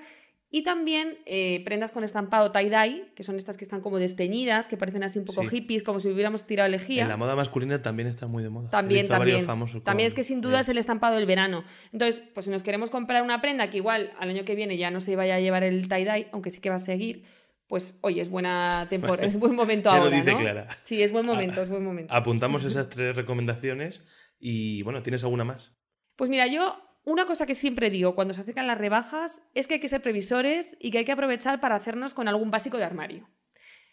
Y 0.50 0.63
también 0.63 1.18
eh, 1.25 1.62
prendas 1.66 1.92
con 1.92 2.06
estampado 2.06 2.54
tie-dye, 2.54 3.12
que 3.16 3.24
son 3.24 3.36
estas 3.36 3.58
que 3.58 3.66
están 3.66 3.82
como 3.82 4.00
desteñidas, 4.00 4.70
que 4.70 4.77
parecen 4.77 5.04
así 5.04 5.20
un 5.20 5.25
poco 5.25 5.42
Sí. 5.44 5.50
hippies, 5.50 5.84
como 5.84 6.00
si 6.00 6.08
hubiéramos 6.10 6.46
tirado 6.46 6.70
lejía. 6.70 7.04
En 7.04 7.10
la 7.10 7.18
moda 7.18 7.36
masculina 7.36 7.82
también 7.82 8.08
está 8.08 8.27
muy 8.27 8.44
de 8.44 8.50
moda. 8.50 8.70
También, 8.70 9.08
también. 9.10 9.46
famosos 9.46 9.84
También 9.84 10.06
con- 10.06 10.12
es 10.12 10.13
que 10.13 10.24
sin 10.24 10.39
duda 10.39 10.62
es 10.62 10.70
el 10.70 10.77
estampado 10.77 11.18
del 11.18 11.25
verano. 11.25 11.66
Entonces, 11.92 12.24
pues 12.34 12.46
si 12.46 12.51
nos 12.51 12.63
queremos 12.63 12.89
comprar 12.89 13.24
una 13.24 13.42
prenda 13.42 13.70
que 13.70 13.77
igual 13.77 14.13
al 14.20 14.30
año 14.30 14.46
que 14.46 14.56
viene 14.56 14.77
ya 14.77 14.89
no 14.89 15.01
se 15.01 15.18
vaya 15.18 15.36
a 15.36 15.39
llevar 15.42 15.63
el 15.63 15.89
tie-dye, 15.89 16.30
aunque 16.32 16.50
sí 16.50 16.62
que 16.62 16.70
va 16.70 16.75
a 16.75 16.80
seguir, 16.80 17.24
pues 17.68 17.98
oye, 18.00 18.22
es 18.22 18.30
buena 18.30 18.88
temporada, 18.89 19.27
es 19.27 19.38
buen 19.38 19.54
momento 19.54 19.89
Ya 19.92 19.98
lo 19.98 20.04
ahora, 20.06 20.16
dice 20.16 20.32
¿no? 20.32 20.38
Clara. 20.39 20.70
Sí, 20.84 21.04
es 21.04 21.12
buen 21.12 21.25
momento, 21.25 21.62
es 21.62 21.68
buen 21.70 21.84
momento. 21.84 22.13
Apuntamos 22.13 22.63
esas 22.63 22.88
tres 22.88 23.18
recomendaciones 23.18 24.01
y 24.39 24.82
bueno, 24.84 25.04
¿tienes 25.04 25.24
alguna 25.25 25.44
más? 25.44 25.74
Pues 26.16 26.30
mira, 26.30 26.48
yo 26.48 26.82
una 27.10 27.26
cosa 27.26 27.46
que 27.46 27.56
siempre 27.56 27.90
digo 27.90 28.16
cuando 28.16 28.34
se 28.34 28.42
acercan 28.42 28.68
las 28.68 28.78
rebajas 28.78 29.42
es 29.56 29.66
que 29.66 29.76
hay 29.76 29.80
que 29.80 29.88
ser 29.88 30.02
previsores 30.02 30.76
y 30.82 30.92
que 30.92 30.98
hay 30.98 31.06
que 31.06 31.14
aprovechar 31.14 31.62
para 31.62 31.76
hacernos 31.76 32.14
con 32.14 32.28
algún 32.28 32.52
básico 32.52 32.78
de 32.78 32.84
armario. 32.84 33.30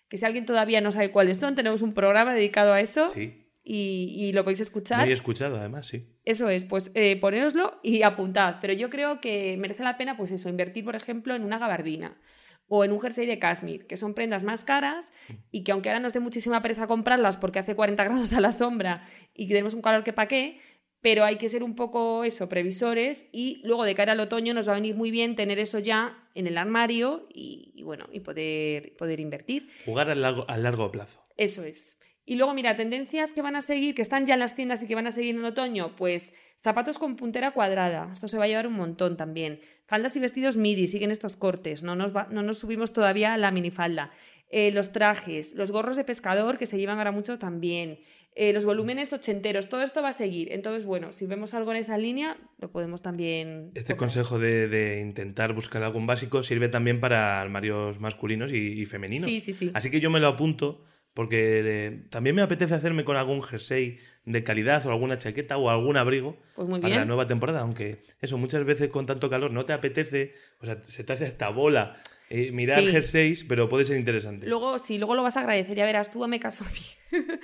Que 0.08 0.16
si 0.16 0.24
alguien 0.24 0.44
todavía 0.46 0.80
no 0.80 0.90
sabe 0.90 1.12
cuáles 1.12 1.38
son, 1.38 1.54
tenemos 1.54 1.80
un 1.80 1.92
programa 1.92 2.34
dedicado 2.34 2.72
a 2.72 2.80
eso 2.80 3.06
Sí. 3.10 3.46
y, 3.62 4.14
y 4.18 4.32
lo 4.32 4.42
podéis 4.42 4.60
escuchar. 4.60 4.98
Muy 5.04 5.12
escuchado, 5.12 5.56
además, 5.56 5.86
sí. 5.86 6.08
Eso 6.24 6.48
es, 6.48 6.64
pues 6.64 6.90
eh, 6.96 7.16
ponéroslo 7.20 7.78
y 7.84 8.02
apuntad. 8.02 8.56
Pero 8.60 8.72
yo 8.72 8.90
creo 8.90 9.20
que 9.20 9.56
merece 9.58 9.84
la 9.84 9.96
pena, 9.96 10.16
pues 10.16 10.32
eso, 10.32 10.48
invertir, 10.48 10.84
por 10.84 10.96
ejemplo, 10.96 11.36
en 11.36 11.44
una 11.44 11.58
gabardina 11.58 12.18
o 12.66 12.82
en 12.84 12.90
un 12.92 13.00
jersey 13.00 13.26
de 13.26 13.38
cashmere, 13.38 13.86
que 13.86 13.96
son 13.96 14.14
prendas 14.14 14.42
más 14.42 14.64
caras 14.64 15.12
y 15.52 15.62
que 15.64 15.70
aunque 15.70 15.90
ahora 15.90 16.00
nos 16.00 16.14
dé 16.14 16.20
muchísima 16.20 16.62
pereza 16.62 16.86
comprarlas 16.88 17.36
porque 17.36 17.58
hace 17.60 17.76
40 17.76 18.02
grados 18.08 18.32
a 18.32 18.40
la 18.40 18.50
sombra 18.52 19.06
y 19.34 19.46
que 19.46 19.52
tenemos 19.54 19.74
un 19.74 19.82
calor 19.82 20.02
que 20.02 20.12
pa' 20.14 20.26
qué, 20.26 20.58
pero 21.04 21.22
hay 21.26 21.36
que 21.36 21.50
ser 21.50 21.62
un 21.62 21.74
poco 21.74 22.24
eso, 22.24 22.48
previsores 22.48 23.26
y 23.30 23.60
luego 23.62 23.84
de 23.84 23.94
cara 23.94 24.12
al 24.12 24.20
otoño 24.20 24.54
nos 24.54 24.66
va 24.66 24.72
a 24.72 24.76
venir 24.76 24.94
muy 24.94 25.10
bien 25.10 25.36
tener 25.36 25.58
eso 25.58 25.78
ya 25.78 26.16
en 26.34 26.46
el 26.46 26.56
armario 26.56 27.28
y, 27.32 27.72
y 27.76 27.82
bueno, 27.82 28.06
y 28.10 28.20
poder, 28.20 28.96
poder 28.96 29.20
invertir. 29.20 29.68
Jugar 29.84 30.08
a 30.08 30.14
largo, 30.14 30.46
a 30.48 30.56
largo 30.56 30.90
plazo. 30.90 31.20
Eso 31.36 31.62
es. 31.62 31.98
Y 32.24 32.36
luego, 32.36 32.54
mira, 32.54 32.74
tendencias 32.74 33.34
que 33.34 33.42
van 33.42 33.54
a 33.54 33.60
seguir, 33.60 33.94
que 33.94 34.00
están 34.00 34.24
ya 34.24 34.32
en 34.32 34.40
las 34.40 34.54
tiendas 34.54 34.82
y 34.82 34.86
que 34.86 34.94
van 34.94 35.06
a 35.06 35.12
seguir 35.12 35.36
en 35.36 35.44
otoño, 35.44 35.94
pues 35.94 36.32
zapatos 36.62 36.98
con 36.98 37.16
puntera 37.16 37.50
cuadrada, 37.50 38.08
esto 38.14 38.28
se 38.28 38.38
va 38.38 38.44
a 38.44 38.48
llevar 38.48 38.66
un 38.66 38.72
montón 38.72 39.18
también. 39.18 39.60
Faldas 39.84 40.16
y 40.16 40.20
vestidos 40.20 40.56
midi, 40.56 40.86
siguen 40.86 41.10
estos 41.10 41.36
cortes, 41.36 41.82
no 41.82 41.94
nos, 41.96 42.16
va- 42.16 42.28
no 42.30 42.42
nos 42.42 42.56
subimos 42.60 42.94
todavía 42.94 43.34
a 43.34 43.36
la 43.36 43.50
minifalda. 43.50 44.10
Eh, 44.56 44.70
los 44.70 44.92
trajes, 44.92 45.52
los 45.56 45.72
gorros 45.72 45.96
de 45.96 46.04
pescador, 46.04 46.56
que 46.58 46.66
se 46.66 46.78
llevan 46.78 46.98
ahora 46.98 47.10
mucho 47.10 47.40
también. 47.40 47.98
Eh, 48.36 48.52
los 48.52 48.64
volúmenes 48.64 49.12
ochenteros, 49.12 49.68
todo 49.68 49.82
esto 49.82 50.00
va 50.00 50.10
a 50.10 50.12
seguir. 50.12 50.52
Entonces, 50.52 50.84
bueno, 50.84 51.10
si 51.10 51.26
vemos 51.26 51.54
algo 51.54 51.72
en 51.72 51.78
esa 51.78 51.98
línea, 51.98 52.36
lo 52.60 52.70
podemos 52.70 53.02
también... 53.02 53.72
Este 53.74 53.96
consejo 53.96 54.38
de, 54.38 54.68
de 54.68 55.00
intentar 55.00 55.54
buscar 55.54 55.82
algún 55.82 56.06
básico 56.06 56.44
sirve 56.44 56.68
también 56.68 57.00
para 57.00 57.40
armarios 57.40 57.98
masculinos 57.98 58.52
y, 58.52 58.80
y 58.80 58.86
femeninos. 58.86 59.24
Sí, 59.26 59.40
sí, 59.40 59.52
sí. 59.52 59.72
Así 59.74 59.90
que 59.90 59.98
yo 59.98 60.08
me 60.10 60.20
lo 60.20 60.28
apunto 60.28 60.84
porque 61.14 61.62
de- 61.64 61.90
también 62.10 62.36
me 62.36 62.42
apetece 62.42 62.74
hacerme 62.74 63.04
con 63.04 63.16
algún 63.16 63.42
jersey 63.42 63.98
de 64.24 64.42
calidad 64.44 64.86
o 64.86 64.90
alguna 64.92 65.18
chaqueta 65.18 65.56
o 65.58 65.68
algún 65.70 65.96
abrigo 65.96 66.38
Pues 66.54 66.68
muy 66.68 66.80
para 66.80 66.94
la 66.96 67.04
nueva 67.04 67.26
temporada, 67.26 67.60
aunque 67.60 68.02
eso 68.20 68.38
muchas 68.38 68.64
veces 68.64 68.88
con 68.88 69.06
tanto 69.06 69.28
calor 69.30 69.50
no 69.52 69.64
te 69.64 69.72
apetece, 69.72 70.34
o 70.60 70.64
sea, 70.66 70.82
se 70.84 71.02
te 71.04 71.12
hace 71.12 71.26
esta 71.26 71.50
bola 71.50 72.00
eh, 72.30 72.50
mirar 72.52 72.80
Sí. 72.80 72.86
jerseys, 72.88 73.44
pero 73.44 73.68
puede 73.68 73.84
ser 73.84 73.96
interesante. 73.96 74.46
Luego, 74.46 74.78
sí, 74.78 74.98
luego 74.98 75.14
lo 75.14 75.22
vas 75.22 75.36
a 75.36 75.40
agradecer, 75.40 75.76
ya 75.76 75.84
verás, 75.84 76.10
tú 76.10 76.26
me 76.26 76.40
caso 76.40 76.64
a 76.64 76.68
mí. 76.70 76.80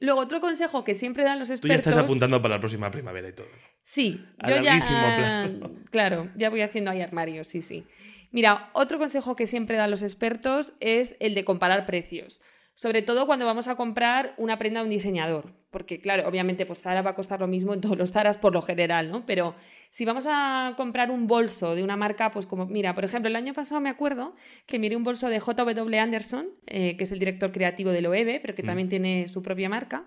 luego, 0.00 0.20
otro 0.20 0.40
consejo 0.40 0.84
que 0.84 0.94
siempre 0.94 1.24
dan 1.24 1.38
los 1.38 1.48
Tú 1.48 1.54
expertos... 1.54 1.84
ya 1.84 1.90
estás 1.90 2.04
apuntando 2.04 2.40
para 2.42 2.56
la 2.56 2.60
próxima 2.60 2.90
primavera 2.90 3.28
y 3.28 3.32
todo. 3.32 3.46
Sí, 3.82 4.24
A 4.38 4.50
yo 4.50 4.62
ya... 4.62 4.78
plazo. 4.78 5.72
Claro, 5.90 6.30
ya 6.36 6.50
voy 6.50 6.60
haciendo 6.62 6.90
ahí 6.90 7.00
armarios, 7.00 7.48
sí, 7.48 7.62
sí. 7.62 7.84
Mira, 8.30 8.70
otro 8.72 8.98
consejo 8.98 9.36
que 9.36 9.46
siempre 9.46 9.76
dan 9.76 9.90
los 9.90 10.02
expertos 10.02 10.74
es 10.80 11.16
el 11.20 11.34
de 11.34 11.44
comparar 11.44 11.86
precios. 11.86 12.40
Sobre 12.74 13.02
todo 13.02 13.26
cuando 13.26 13.46
vamos 13.46 13.68
a 13.68 13.76
comprar 13.76 14.34
una 14.36 14.58
prenda 14.58 14.80
de 14.80 14.84
un 14.84 14.90
diseñador. 14.90 15.52
Porque, 15.74 16.00
claro, 16.00 16.26
obviamente, 16.28 16.64
pues 16.66 16.80
Zara 16.80 17.02
va 17.02 17.10
a 17.10 17.14
costar 17.16 17.40
lo 17.40 17.48
mismo 17.48 17.74
en 17.74 17.80
todos 17.80 17.98
los 17.98 18.12
Zaras 18.12 18.38
por 18.38 18.52
lo 18.54 18.62
general, 18.62 19.10
¿no? 19.10 19.26
Pero 19.26 19.56
si 19.90 20.04
vamos 20.04 20.26
a 20.30 20.74
comprar 20.76 21.10
un 21.10 21.26
bolso 21.26 21.74
de 21.74 21.82
una 21.82 21.96
marca, 21.96 22.30
pues 22.30 22.46
como, 22.46 22.64
mira, 22.66 22.94
por 22.94 23.04
ejemplo, 23.04 23.28
el 23.28 23.34
año 23.34 23.52
pasado 23.52 23.80
me 23.80 23.90
acuerdo 23.90 24.36
que 24.66 24.78
miré 24.78 24.94
un 24.94 25.02
bolso 25.02 25.28
de 25.28 25.40
JW 25.40 25.98
Anderson, 25.98 26.46
eh, 26.66 26.96
que 26.96 27.02
es 27.04 27.10
el 27.12 27.18
director 27.18 27.50
creativo 27.50 27.90
de 27.90 28.02
Loewe, 28.02 28.38
pero 28.40 28.54
que 28.54 28.62
Mm. 28.62 28.66
también 28.66 28.88
tiene 28.88 29.28
su 29.28 29.42
propia 29.42 29.68
marca. 29.68 30.06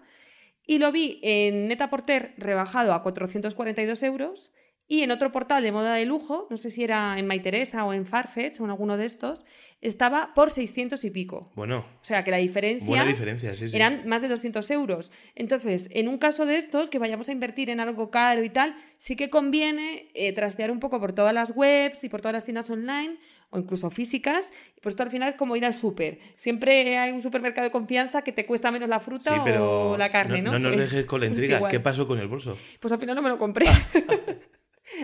Y 0.65 0.79
lo 0.79 0.91
vi 0.93 1.19
en 1.21 1.67
Neta 1.67 1.89
Porter 1.89 2.33
rebajado 2.37 2.93
a 2.93 3.03
442 3.03 4.03
euros 4.03 4.53
y 4.89 5.01
en 5.03 5.11
otro 5.11 5.33
portal 5.33 5.63
de 5.63 5.73
moda 5.73 5.95
de 5.95 6.05
lujo, 6.05 6.47
no 6.49 6.55
sé 6.55 6.69
si 6.71 6.81
era 6.83 7.19
en 7.19 7.27
Maiteresa 7.27 7.83
o 7.83 7.91
en 7.91 8.05
Farfetch 8.05 8.61
o 8.61 8.63
en 8.63 8.69
alguno 8.69 8.95
de 8.95 9.05
estos, 9.05 9.45
estaba 9.81 10.33
por 10.33 10.49
600 10.51 11.03
y 11.05 11.11
pico. 11.11 11.51
Bueno, 11.55 11.85
O 12.01 12.03
sea 12.03 12.23
que 12.23 12.31
la 12.31 12.37
diferencia, 12.37 12.87
buena 12.87 13.05
diferencia, 13.05 13.53
sí, 13.55 13.69
sí. 13.69 13.75
eran 13.75 14.07
más 14.07 14.21
de 14.21 14.27
200 14.27 14.69
euros. 14.71 15.11
Entonces, 15.35 15.87
en 15.93 16.07
un 16.07 16.17
caso 16.17 16.45
de 16.45 16.57
estos, 16.57 16.89
que 16.89 16.97
vayamos 16.99 17.29
a 17.29 17.31
invertir 17.31 17.69
en 17.69 17.79
algo 17.79 18.09
caro 18.09 18.43
y 18.43 18.49
tal, 18.49 18.75
sí 18.97 19.15
que 19.15 19.29
conviene 19.29 20.07
eh, 20.15 20.33
trastear 20.33 20.71
un 20.71 20.79
poco 20.79 20.99
por 20.99 21.13
todas 21.13 21.33
las 21.33 21.51
webs 21.55 22.03
y 22.03 22.09
por 22.09 22.21
todas 22.21 22.33
las 22.33 22.43
tiendas 22.43 22.69
online 22.69 23.17
o 23.49 23.59
incluso 23.59 23.89
físicas. 23.89 24.51
Pues 24.81 24.93
esto 24.93 25.03
al 25.03 25.11
final 25.11 25.29
es 25.29 25.35
como 25.35 25.55
ir 25.55 25.63
al 25.63 25.73
súper. 25.73 26.19
Siempre 26.35 26.97
hay 26.97 27.11
un 27.11 27.21
supermercado 27.21 27.65
de 27.65 27.71
confianza 27.71 28.23
que 28.23 28.31
te 28.31 28.45
cuesta 28.45 28.71
menos 28.71 28.89
la 28.89 28.99
fruta 28.99 29.33
Sí, 29.33 29.39
pero 29.45 29.91
o 29.91 29.97
la 29.97 30.11
carne, 30.11 30.41
¿no? 30.41 30.53
no, 30.53 30.59
nos 30.59 30.75
Pues- 30.75 30.89
dejes 30.91 31.05
con 31.05 31.19
la 31.21 31.27
intriga. 31.31 31.67
¿Qué 31.69 31.79
pasó 31.79 32.07
con 32.07 32.17
el 32.19 32.27
bolso? 32.27 32.57
Pues 32.79 32.91
al 32.91 32.99
final 32.99 33.15
no 33.15 33.21
me 33.21 33.29
lo 33.29 33.37
compré. 33.37 33.67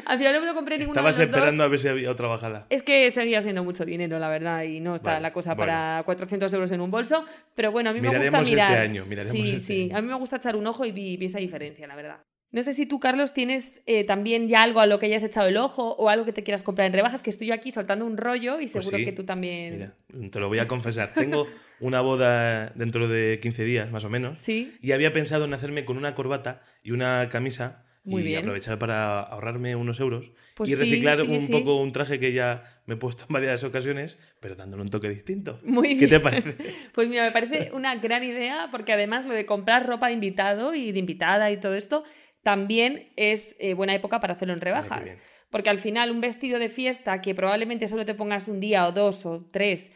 al 0.06 0.18
final 0.18 0.34
no 0.34 0.40
me 0.42 0.46
lo 0.46 0.54
compré 0.54 0.78
ninguno 0.78 0.94
Estabas 1.00 1.18
de 1.18 1.24
los 1.24 1.30
esperando 1.30 1.64
dos. 1.64 1.68
a 1.68 1.72
ver 1.72 1.80
si 1.80 1.88
había 1.88 2.10
otra 2.12 2.28
bajada. 2.28 2.68
Es 2.70 2.84
que 2.84 3.10
seguía 3.12 3.42
siendo 3.42 3.64
mucho 3.64 3.86
dinero, 3.86 4.20
la 4.20 4.30
verdad, 4.30 4.64
y 4.64 4.80
no 4.80 4.96
está 4.96 5.12
Vale, 5.12 5.22
la 5.22 5.34
cosa 5.34 5.54
bueno. 5.56 5.72
para 5.72 6.04
400 6.06 6.52
euros 6.54 6.72
en 6.72 6.82
un 6.82 6.92
bolso. 6.92 7.26
Pero 7.56 7.72
bueno, 7.72 7.90
a 7.90 7.94
mí 7.94 8.02
me 8.02 8.10
gusta 8.10 8.26
este 8.26 8.40
mirar. 8.52 8.78
año, 8.78 9.06
miraremos 9.06 9.32
sí, 9.32 9.42
este 9.56 9.60
sí, 9.60 9.84
año. 9.86 9.98
a 9.98 10.02
mí 10.02 10.08
me 10.08 10.16
gusta 10.16 10.38
echar 10.38 10.56
un 10.56 10.66
ojo 10.68 10.86
y 10.86 10.92
vi, 10.92 11.18
vi 11.18 11.26
esa 11.26 11.40
diferencia, 11.40 11.86
la 11.88 11.96
verdad. 11.96 12.18
No 12.52 12.62
sé 12.62 12.74
si 12.74 12.86
tú, 12.86 13.00
Carlos, 13.00 13.34
tienes 13.34 13.82
eh, 13.88 14.04
también 14.04 14.48
ya 14.48 14.62
algo 14.62 14.80
a 14.80 14.86
lo 14.86 15.00
que 15.00 15.08
hayas 15.08 15.24
echado 15.24 15.48
el 15.48 15.58
ojo 15.58 15.94
o 15.96 16.08
algo 16.10 16.24
que 16.24 16.34
te 16.34 16.44
quieras 16.44 16.62
comprar 16.62 16.86
en 16.86 16.94
rebajas, 16.94 17.24
que 17.24 17.32
estoy 17.32 17.48
yo 17.48 17.56
aquí 17.56 17.72
soltando 17.72 18.06
un 18.06 18.16
rollo 18.16 18.58
y 18.62 18.68
Pues 18.68 18.72
seguro 18.74 19.00
sí. 19.00 19.06
que 19.06 19.12
tú 19.12 19.24
también. 19.24 19.74
Mira, 20.12 20.30
te 20.30 20.40
lo 20.40 20.50
voy 20.50 20.60
a 20.60 20.68
confesar. 20.68 21.14
Tengo 21.16 21.48
una 21.80 22.02
boda 22.02 22.70
dentro 22.76 23.08
de 23.08 23.40
15 23.42 23.64
días, 23.64 23.90
más 23.92 24.04
o 24.06 24.10
menos. 24.12 24.40
Sí, 24.40 24.78
Y 24.82 24.92
había 24.92 25.12
pensado 25.14 25.46
en 25.46 25.54
hacerme 25.56 25.84
con 25.84 25.98
una 25.98 26.14
corbata 26.14 26.62
y 26.84 26.92
una 26.92 27.28
camisa 27.30 27.86
Muy 28.06 28.22
y 28.22 28.26
bien. 28.26 28.40
aprovechar 28.40 28.78
para 28.80 29.22
ahorrarme 29.22 29.76
unos 29.76 30.00
euros 30.00 30.32
Pues 30.56 30.70
y 30.70 30.76
reciclar 30.76 31.20
sí, 31.22 31.28
un 31.28 31.40
sí. 31.40 31.52
poco 31.52 31.78
un 31.78 31.92
traje 31.94 32.20
que 32.20 32.34
ya 32.34 32.64
me 32.86 32.96
he 32.96 32.98
puesto 32.98 33.26
en 33.30 33.34
varias 33.34 33.64
ocasiones, 33.64 34.20
pero 34.40 34.56
dándole 34.56 34.84
un 34.84 34.90
toque 34.90 35.10
distinto. 35.10 35.60
muy 35.64 35.96
bien. 35.96 36.00
¿Qué 36.00 36.08
te 36.08 36.20
parece? 36.20 36.58
Pues 36.94 37.08
mira, 37.08 37.24
me 37.24 37.32
parece 37.32 37.72
una 37.74 37.96
gran 37.96 38.24
idea 38.24 38.68
porque 38.72 38.94
además 38.94 39.26
lo 39.26 39.34
de 39.34 39.46
comprar 39.46 39.88
ropa 39.88 40.08
de 40.08 40.14
invitado 40.14 40.74
y 40.76 40.92
de 40.92 41.00
invitada 41.00 41.50
y 41.52 41.58
todo 41.60 41.76
esto 41.76 42.04
también 42.42 43.14
es 43.16 43.56
eh, 43.60 43.74
buena 43.74 43.96
época 43.96 44.20
para 44.20 44.34
hacerlo 44.34 44.54
en 44.54 44.62
rebajas. 44.62 45.18
Porque 45.50 45.70
al 45.70 45.78
final 45.80 46.12
un 46.12 46.20
vestido 46.20 46.58
de 46.60 46.68
fiesta 46.68 47.22
que 47.22 47.36
probablemente 47.36 47.88
solo 47.88 48.06
te 48.06 48.16
pongas 48.16 48.48
un 48.48 48.60
día 48.60 48.88
o 48.88 48.92
dos 48.92 49.26
o 49.26 49.46
tres 49.52 49.92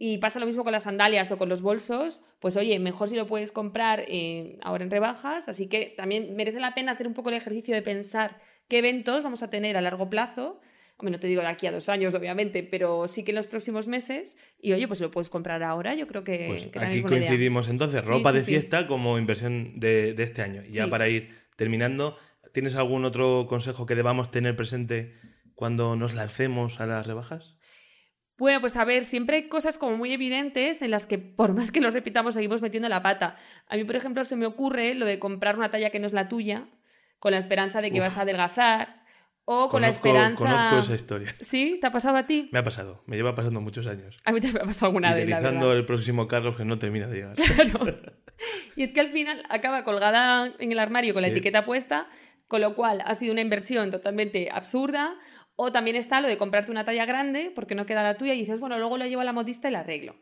y 0.00 0.18
pasa 0.18 0.38
lo 0.38 0.46
mismo 0.46 0.62
con 0.62 0.72
las 0.72 0.84
sandalias 0.84 1.32
o 1.32 1.38
con 1.38 1.48
los 1.48 1.60
bolsos, 1.60 2.22
pues 2.38 2.56
oye, 2.56 2.78
mejor 2.78 3.08
si 3.08 3.16
lo 3.16 3.26
puedes 3.26 3.50
comprar 3.50 4.04
eh, 4.06 4.56
ahora 4.62 4.84
en 4.84 4.90
rebajas. 4.90 5.48
Así 5.48 5.66
que 5.66 5.92
también 5.96 6.36
merece 6.36 6.60
la 6.60 6.72
pena 6.74 6.92
hacer 6.92 7.08
un 7.08 7.14
poco 7.14 7.30
el 7.30 7.34
ejercicio 7.34 7.74
de 7.74 7.82
pensar 7.82 8.38
qué 8.68 8.78
eventos 8.78 9.24
vamos 9.24 9.42
a 9.42 9.50
tener 9.50 9.76
a 9.76 9.80
largo 9.80 10.08
plazo. 10.08 10.60
Hombre, 10.98 11.12
no 11.12 11.20
te 11.20 11.26
digo 11.28 11.42
de 11.42 11.48
aquí 11.48 11.66
a 11.66 11.72
dos 11.72 11.88
años, 11.88 12.14
obviamente, 12.14 12.62
pero 12.64 13.06
sí 13.08 13.24
que 13.24 13.30
en 13.32 13.36
los 13.36 13.46
próximos 13.48 13.86
meses. 13.88 14.36
Y 14.60 14.72
oye, 14.72 14.86
pues 14.88 15.00
lo 15.00 15.10
puedes 15.10 15.30
comprar 15.30 15.62
ahora. 15.64 15.94
Yo 15.94 16.06
creo 16.06 16.22
que, 16.24 16.46
Pues 16.48 16.66
que 16.66 16.78
aquí 16.78 16.98
idea. 16.98 17.08
coincidimos 17.08 17.68
entonces, 17.68 18.04
ropa 18.04 18.30
sí, 18.30 18.36
de 18.38 18.44
sí. 18.44 18.50
fiesta 18.52 18.86
como 18.86 19.18
inversión 19.18 19.78
de, 19.80 20.14
de 20.14 20.22
este 20.22 20.42
año. 20.42 20.62
Y 20.66 20.72
ya 20.72 20.88
para 20.88 21.08
ir 21.08 21.34
terminando, 21.56 22.16
¿tienes 22.52 22.76
algún 22.76 23.04
otro 23.04 23.46
consejo 23.48 23.84
que 23.86 23.94
debamos 23.96 24.30
tener 24.30 24.54
presente 24.56 25.14
cuando 25.54 25.94
nos 25.96 26.14
lancemos 26.14 26.80
a 26.80 26.86
las 26.86 27.06
rebajas? 27.06 27.57
Bueno, 28.38 28.60
pues 28.60 28.76
a 28.76 28.84
ver, 28.84 29.04
siempre 29.04 29.36
hay 29.36 29.48
cosas 29.48 29.78
como 29.78 29.96
muy 29.96 30.12
evidentes 30.12 30.80
en 30.82 30.90
las 30.90 31.06
que 31.06 31.18
por 31.18 31.54
más 31.54 31.72
que 31.72 31.80
lo 31.80 31.90
repitamos 31.90 32.34
seguimos 32.34 32.62
metiendo 32.62 32.88
la 32.88 33.02
pata. 33.02 33.36
A 33.68 33.76
mí, 33.76 33.84
por 33.84 33.96
ejemplo, 33.96 34.24
se 34.24 34.36
me 34.36 34.46
ocurre 34.46 34.94
lo 34.94 35.06
de 35.06 35.18
comprar 35.18 35.56
una 35.56 35.70
talla 35.70 35.90
que 35.90 35.98
no 35.98 36.06
es 36.06 36.12
la 36.12 36.28
tuya, 36.28 36.68
con 37.18 37.32
la 37.32 37.38
esperanza 37.38 37.80
de 37.80 37.90
que 37.90 37.98
Uf. 37.98 38.06
vas 38.06 38.16
a 38.16 38.22
adelgazar, 38.22 38.98
o 39.50 39.70
con 39.70 39.80
la 39.80 39.88
esperanza... 39.88 40.36
conozco 40.36 40.78
esa 40.78 40.94
historia. 40.94 41.34
¿Sí? 41.40 41.78
¿Te 41.80 41.86
ha 41.86 41.90
pasado 41.90 42.18
a 42.18 42.26
ti? 42.26 42.50
Me 42.52 42.58
ha 42.58 42.62
pasado, 42.62 43.02
me 43.06 43.16
lleva 43.16 43.34
pasando 43.34 43.62
muchos 43.62 43.86
años. 43.86 44.18
A 44.26 44.32
mí 44.32 44.42
también 44.42 44.56
me 44.56 44.60
ha 44.60 44.66
pasado 44.66 44.88
alguna 44.88 45.14
vez, 45.14 45.26
Idealizando 45.26 45.72
el 45.72 45.86
próximo 45.86 46.28
Carlos 46.28 46.54
que 46.54 46.66
no 46.66 46.78
termina 46.78 47.06
de 47.06 47.14
llegar. 47.16 47.36
Claro. 47.36 47.80
Y 48.76 48.84
es 48.84 48.92
que 48.92 49.00
al 49.00 49.10
final 49.10 49.42
acaba 49.48 49.82
colgada 49.82 50.52
en 50.60 50.70
el 50.70 50.78
armario 50.78 51.12
con 51.12 51.22
la 51.22 51.28
etiqueta 51.28 51.64
puesta, 51.64 52.08
Con 52.46 52.60
lo 52.60 52.76
cual 52.76 53.02
ha 53.04 53.14
sido 53.16 53.32
una 53.32 53.40
inversión 53.40 53.90
totalmente 53.90 54.48
absurda. 54.52 55.16
O 55.60 55.72
también 55.72 55.96
está 55.96 56.20
lo 56.20 56.28
de 56.28 56.38
comprarte 56.38 56.70
una 56.70 56.84
talla 56.84 57.04
grande 57.04 57.50
porque 57.52 57.74
no 57.74 57.84
queda 57.84 58.04
la 58.04 58.14
tuya 58.14 58.32
y 58.32 58.38
dices, 58.38 58.60
bueno, 58.60 58.78
luego 58.78 58.96
lo 58.96 59.04
llevo 59.06 59.22
a 59.22 59.24
la 59.24 59.32
modista 59.32 59.68
y 59.68 59.72
la 59.72 59.80
arreglo. 59.80 60.14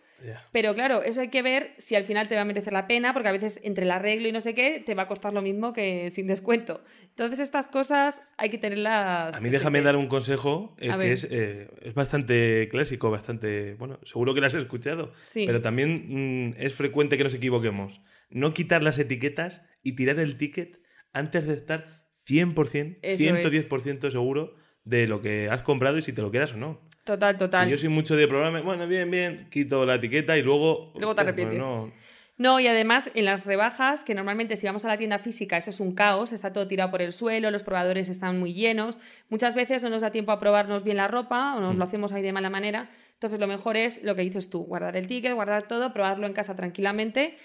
Pero 0.50 0.75
claro, 0.75 1.02
eso 1.02 1.21
hay 1.21 1.28
que 1.28 1.43
ver 1.43 1.75
si 1.76 1.95
al 1.95 2.07
final 2.07 2.26
te 2.26 2.35
va 2.37 2.40
a 2.40 2.45
merecer 2.47 2.73
la 2.73 2.87
pena, 2.87 3.12
porque 3.12 3.28
a 3.28 3.33
veces 3.33 3.61
entre 3.62 3.85
el 3.85 3.90
arreglo 3.90 4.28
y 4.28 4.33
no 4.33 4.40
sé 4.40 4.55
qué 4.55 4.83
te 4.85 4.95
va 4.95 5.02
a 5.02 5.09
costar 5.09 5.35
lo 5.35 5.43
mismo 5.43 5.75
que 5.75 6.09
sin 6.11 6.26
descuento. 6.26 6.83
Entonces 7.02 7.40
estas 7.40 7.69
cosas 7.69 8.23
hay 8.38 8.49
que 8.49 8.57
tenerlas. 8.57 9.35
A 9.35 9.40
mí 9.40 9.50
déjame 9.50 9.83
dar 9.83 9.97
un 9.97 10.07
consejo 10.07 10.75
eh, 10.81 10.90
que 10.99 11.12
es, 11.12 11.25
eh, 11.31 11.69
es 11.83 11.93
bastante 11.93 12.69
clásico, 12.71 13.11
bastante... 13.11 13.75
Bueno, 13.75 14.00
seguro 14.05 14.33
que 14.33 14.40
lo 14.40 14.47
has 14.47 14.55
escuchado, 14.55 15.11
Sí. 15.26 15.45
pero 15.47 15.61
también 15.61 16.49
mm, 16.49 16.55
es 16.57 16.73
frecuente 16.73 17.19
que 17.19 17.25
nos 17.25 17.35
equivoquemos. 17.35 18.00
No 18.31 18.55
quitar 18.55 18.83
las 18.83 18.99
etiquetas 18.99 19.61
y 19.83 19.97
tirar 19.97 20.19
el 20.19 20.38
ticket 20.38 20.81
antes 21.12 21.47
de 21.47 21.52
estar 21.52 22.07
100%, 22.26 23.00
Eso 23.02 23.23
110% 23.23 24.11
seguro 24.11 24.55
de 24.87 25.07
lo 25.07 25.21
que 25.21 25.50
has 25.50 25.61
comprado 25.61 25.99
y 25.99 26.02
si 26.02 26.14
te 26.14 26.23
lo 26.23 26.31
quedas 26.31 26.55
o 26.55 26.57
no. 26.57 26.81
Total, 27.05 27.37
total. 27.37 27.69
Yo 27.69 27.76
soy 27.76 27.88
mucho 27.90 28.16
de 28.16 28.26
programa, 28.26 28.61
bueno, 28.62 28.88
bien, 28.88 29.11
bien, 29.11 29.49
quito 29.50 29.85
la 29.85 29.97
etiqueta 29.97 30.38
y 30.38 30.43
luego... 30.43 30.93
Luego 30.97 31.14
te 31.14 31.21
arrepientes. 31.21 31.59
no. 31.59 31.93
No, 32.38 32.61
y 32.61 32.66
además 32.66 33.11
en 33.14 33.25
las 33.25 33.47
rebajas, 33.47 34.05
que 34.05 34.14
normalmente 34.14 34.57
si 34.57 34.66
vamos 34.66 34.85
a 34.85 34.88
la 34.88 34.99
tienda 34.99 35.19
física 35.19 35.57
eso 35.57 35.71
es 35.71 35.81
un 35.81 35.95
caos, 35.95 36.33
está 36.35 36.52
todo 36.52 36.69
tirado 36.69 36.90
por 36.90 37.00
el 37.00 37.14
suelo, 37.14 37.50
los 37.50 37.62
probadores 37.62 38.11
están 38.11 38.38
muy 38.38 38.52
llenos, 38.52 38.99
muchas 39.31 39.55
veces 39.55 39.83
no 39.83 39.88
nos 39.88 40.02
da 40.02 40.11
tiempo 40.11 40.33
a 40.33 40.38
probarnos 40.38 40.85
bien 40.85 40.99
la 40.99 41.09
ropa 41.09 41.55
o 41.57 41.61
nos 41.61 41.75
Mm. 41.75 41.78
lo 41.78 41.85
hacemos 41.85 42.12
ahí 42.12 42.21
de 42.21 42.35
mala 42.35 42.50
manera, 42.50 42.90
entonces 43.14 43.40
lo 43.40 43.47
mejor 43.47 43.78
es 43.78 44.02
lo 44.05 44.14
que 44.16 44.21
dices 44.21 44.50
tú, 44.50 44.64
guardar 44.64 44.99
el 44.99 45.07
ticket, 45.07 45.33
guardar 45.33 45.66
todo, 45.66 45.95
probarlo 45.95 46.26
en 46.26 46.35
casa 46.35 46.55
tranquilamente 46.55 47.38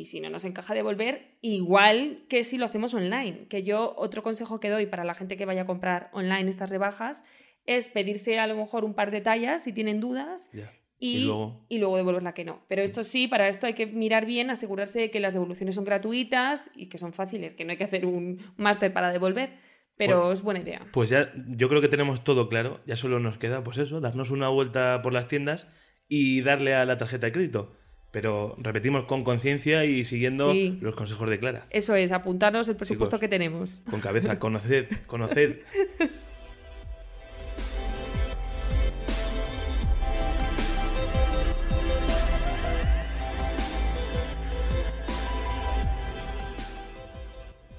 y 0.00 0.06
si 0.06 0.20
no 0.20 0.28
nos 0.30 0.44
encaja 0.44 0.74
devolver, 0.74 1.36
igual 1.40 2.24
que 2.28 2.44
si 2.44 2.58
lo 2.58 2.66
hacemos 2.66 2.94
online, 2.94 3.46
que 3.48 3.62
yo 3.62 3.94
otro 3.96 4.22
consejo 4.22 4.60
que 4.60 4.70
doy 4.70 4.86
para 4.86 5.04
la 5.04 5.14
gente 5.14 5.36
que 5.36 5.44
vaya 5.46 5.62
a 5.62 5.66
comprar 5.66 6.10
online 6.12 6.50
estas 6.50 6.70
rebajas 6.70 7.24
es 7.66 7.88
pedirse 7.88 8.38
a 8.38 8.46
lo 8.46 8.56
mejor 8.56 8.84
un 8.84 8.94
par 8.94 9.10
de 9.10 9.20
tallas 9.20 9.62
si 9.64 9.72
tienen 9.72 10.00
dudas 10.00 10.50
y, 10.98 11.16
Y 11.18 11.24
luego- 11.24 11.66
y 11.68 11.78
luego 11.78 11.96
devolver 11.96 12.22
la 12.22 12.34
que 12.34 12.44
no. 12.44 12.62
Pero 12.68 12.82
esto 12.82 13.04
sí, 13.04 13.26
para 13.28 13.48
esto 13.48 13.66
hay 13.66 13.74
que 13.74 13.86
mirar 13.86 14.26
bien, 14.26 14.50
asegurarse 14.50 15.00
de 15.00 15.10
que 15.10 15.20
las 15.20 15.34
devoluciones 15.34 15.74
son 15.74 15.84
gratuitas 15.84 16.70
y 16.74 16.86
que 16.88 16.98
son 16.98 17.12
fáciles, 17.12 17.54
que 17.54 17.64
no 17.64 17.72
hay 17.72 17.76
que 17.76 17.84
hacer 17.84 18.06
un 18.06 18.38
máster 18.56 18.92
para 18.92 19.12
devolver. 19.12 19.50
Pero 19.96 20.16
Bueno. 20.18 20.32
es 20.32 20.42
buena 20.42 20.60
idea. 20.60 20.86
Pues 20.92 21.10
ya, 21.10 21.32
yo 21.48 21.68
creo 21.68 21.80
que 21.80 21.88
tenemos 21.88 22.24
todo 22.24 22.48
claro. 22.48 22.80
Ya 22.86 22.96
solo 22.96 23.20
nos 23.20 23.38
queda, 23.38 23.62
pues 23.62 23.78
eso, 23.78 24.00
darnos 24.00 24.30
una 24.30 24.48
vuelta 24.48 25.00
por 25.02 25.12
las 25.12 25.28
tiendas 25.28 25.68
y 26.08 26.40
darle 26.42 26.74
a 26.74 26.84
la 26.84 26.96
tarjeta 26.98 27.26
de 27.26 27.32
crédito. 27.32 27.76
Pero 28.14 28.54
repetimos 28.58 29.04
con 29.06 29.24
conciencia 29.24 29.84
y 29.84 30.04
siguiendo 30.04 30.52
Sí. 30.52 30.78
los 30.80 30.94
consejos 30.94 31.28
de 31.28 31.40
Clara. 31.40 31.66
Eso 31.70 31.96
es, 31.96 32.12
apuntarnos 32.12 32.68
el 32.68 32.76
presupuesto 32.76 33.16
Chicos. 33.16 33.20
que 33.20 33.28
tenemos. 33.28 33.82
Con 33.90 34.00
cabeza, 34.00 34.38
conoced, 34.38 34.86
conoced. 35.08 35.56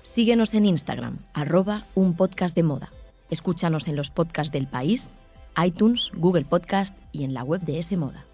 Síguenos 0.03 0.53
en 0.53 0.65
Instagram, 0.65 1.19
arroba 1.33 1.83
un 1.95 2.15
podcast 2.15 2.55
de 2.55 2.63
moda. 2.63 2.91
Escúchanos 3.29 3.87
en 3.87 3.95
los 3.95 4.11
podcasts 4.11 4.51
del 4.51 4.67
país, 4.67 5.17
iTunes, 5.63 6.11
Google 6.13 6.45
Podcast 6.45 6.97
y 7.11 7.23
en 7.23 7.33
la 7.33 7.43
web 7.43 7.61
de 7.61 7.79
S 7.79 7.95
Moda. 7.97 8.25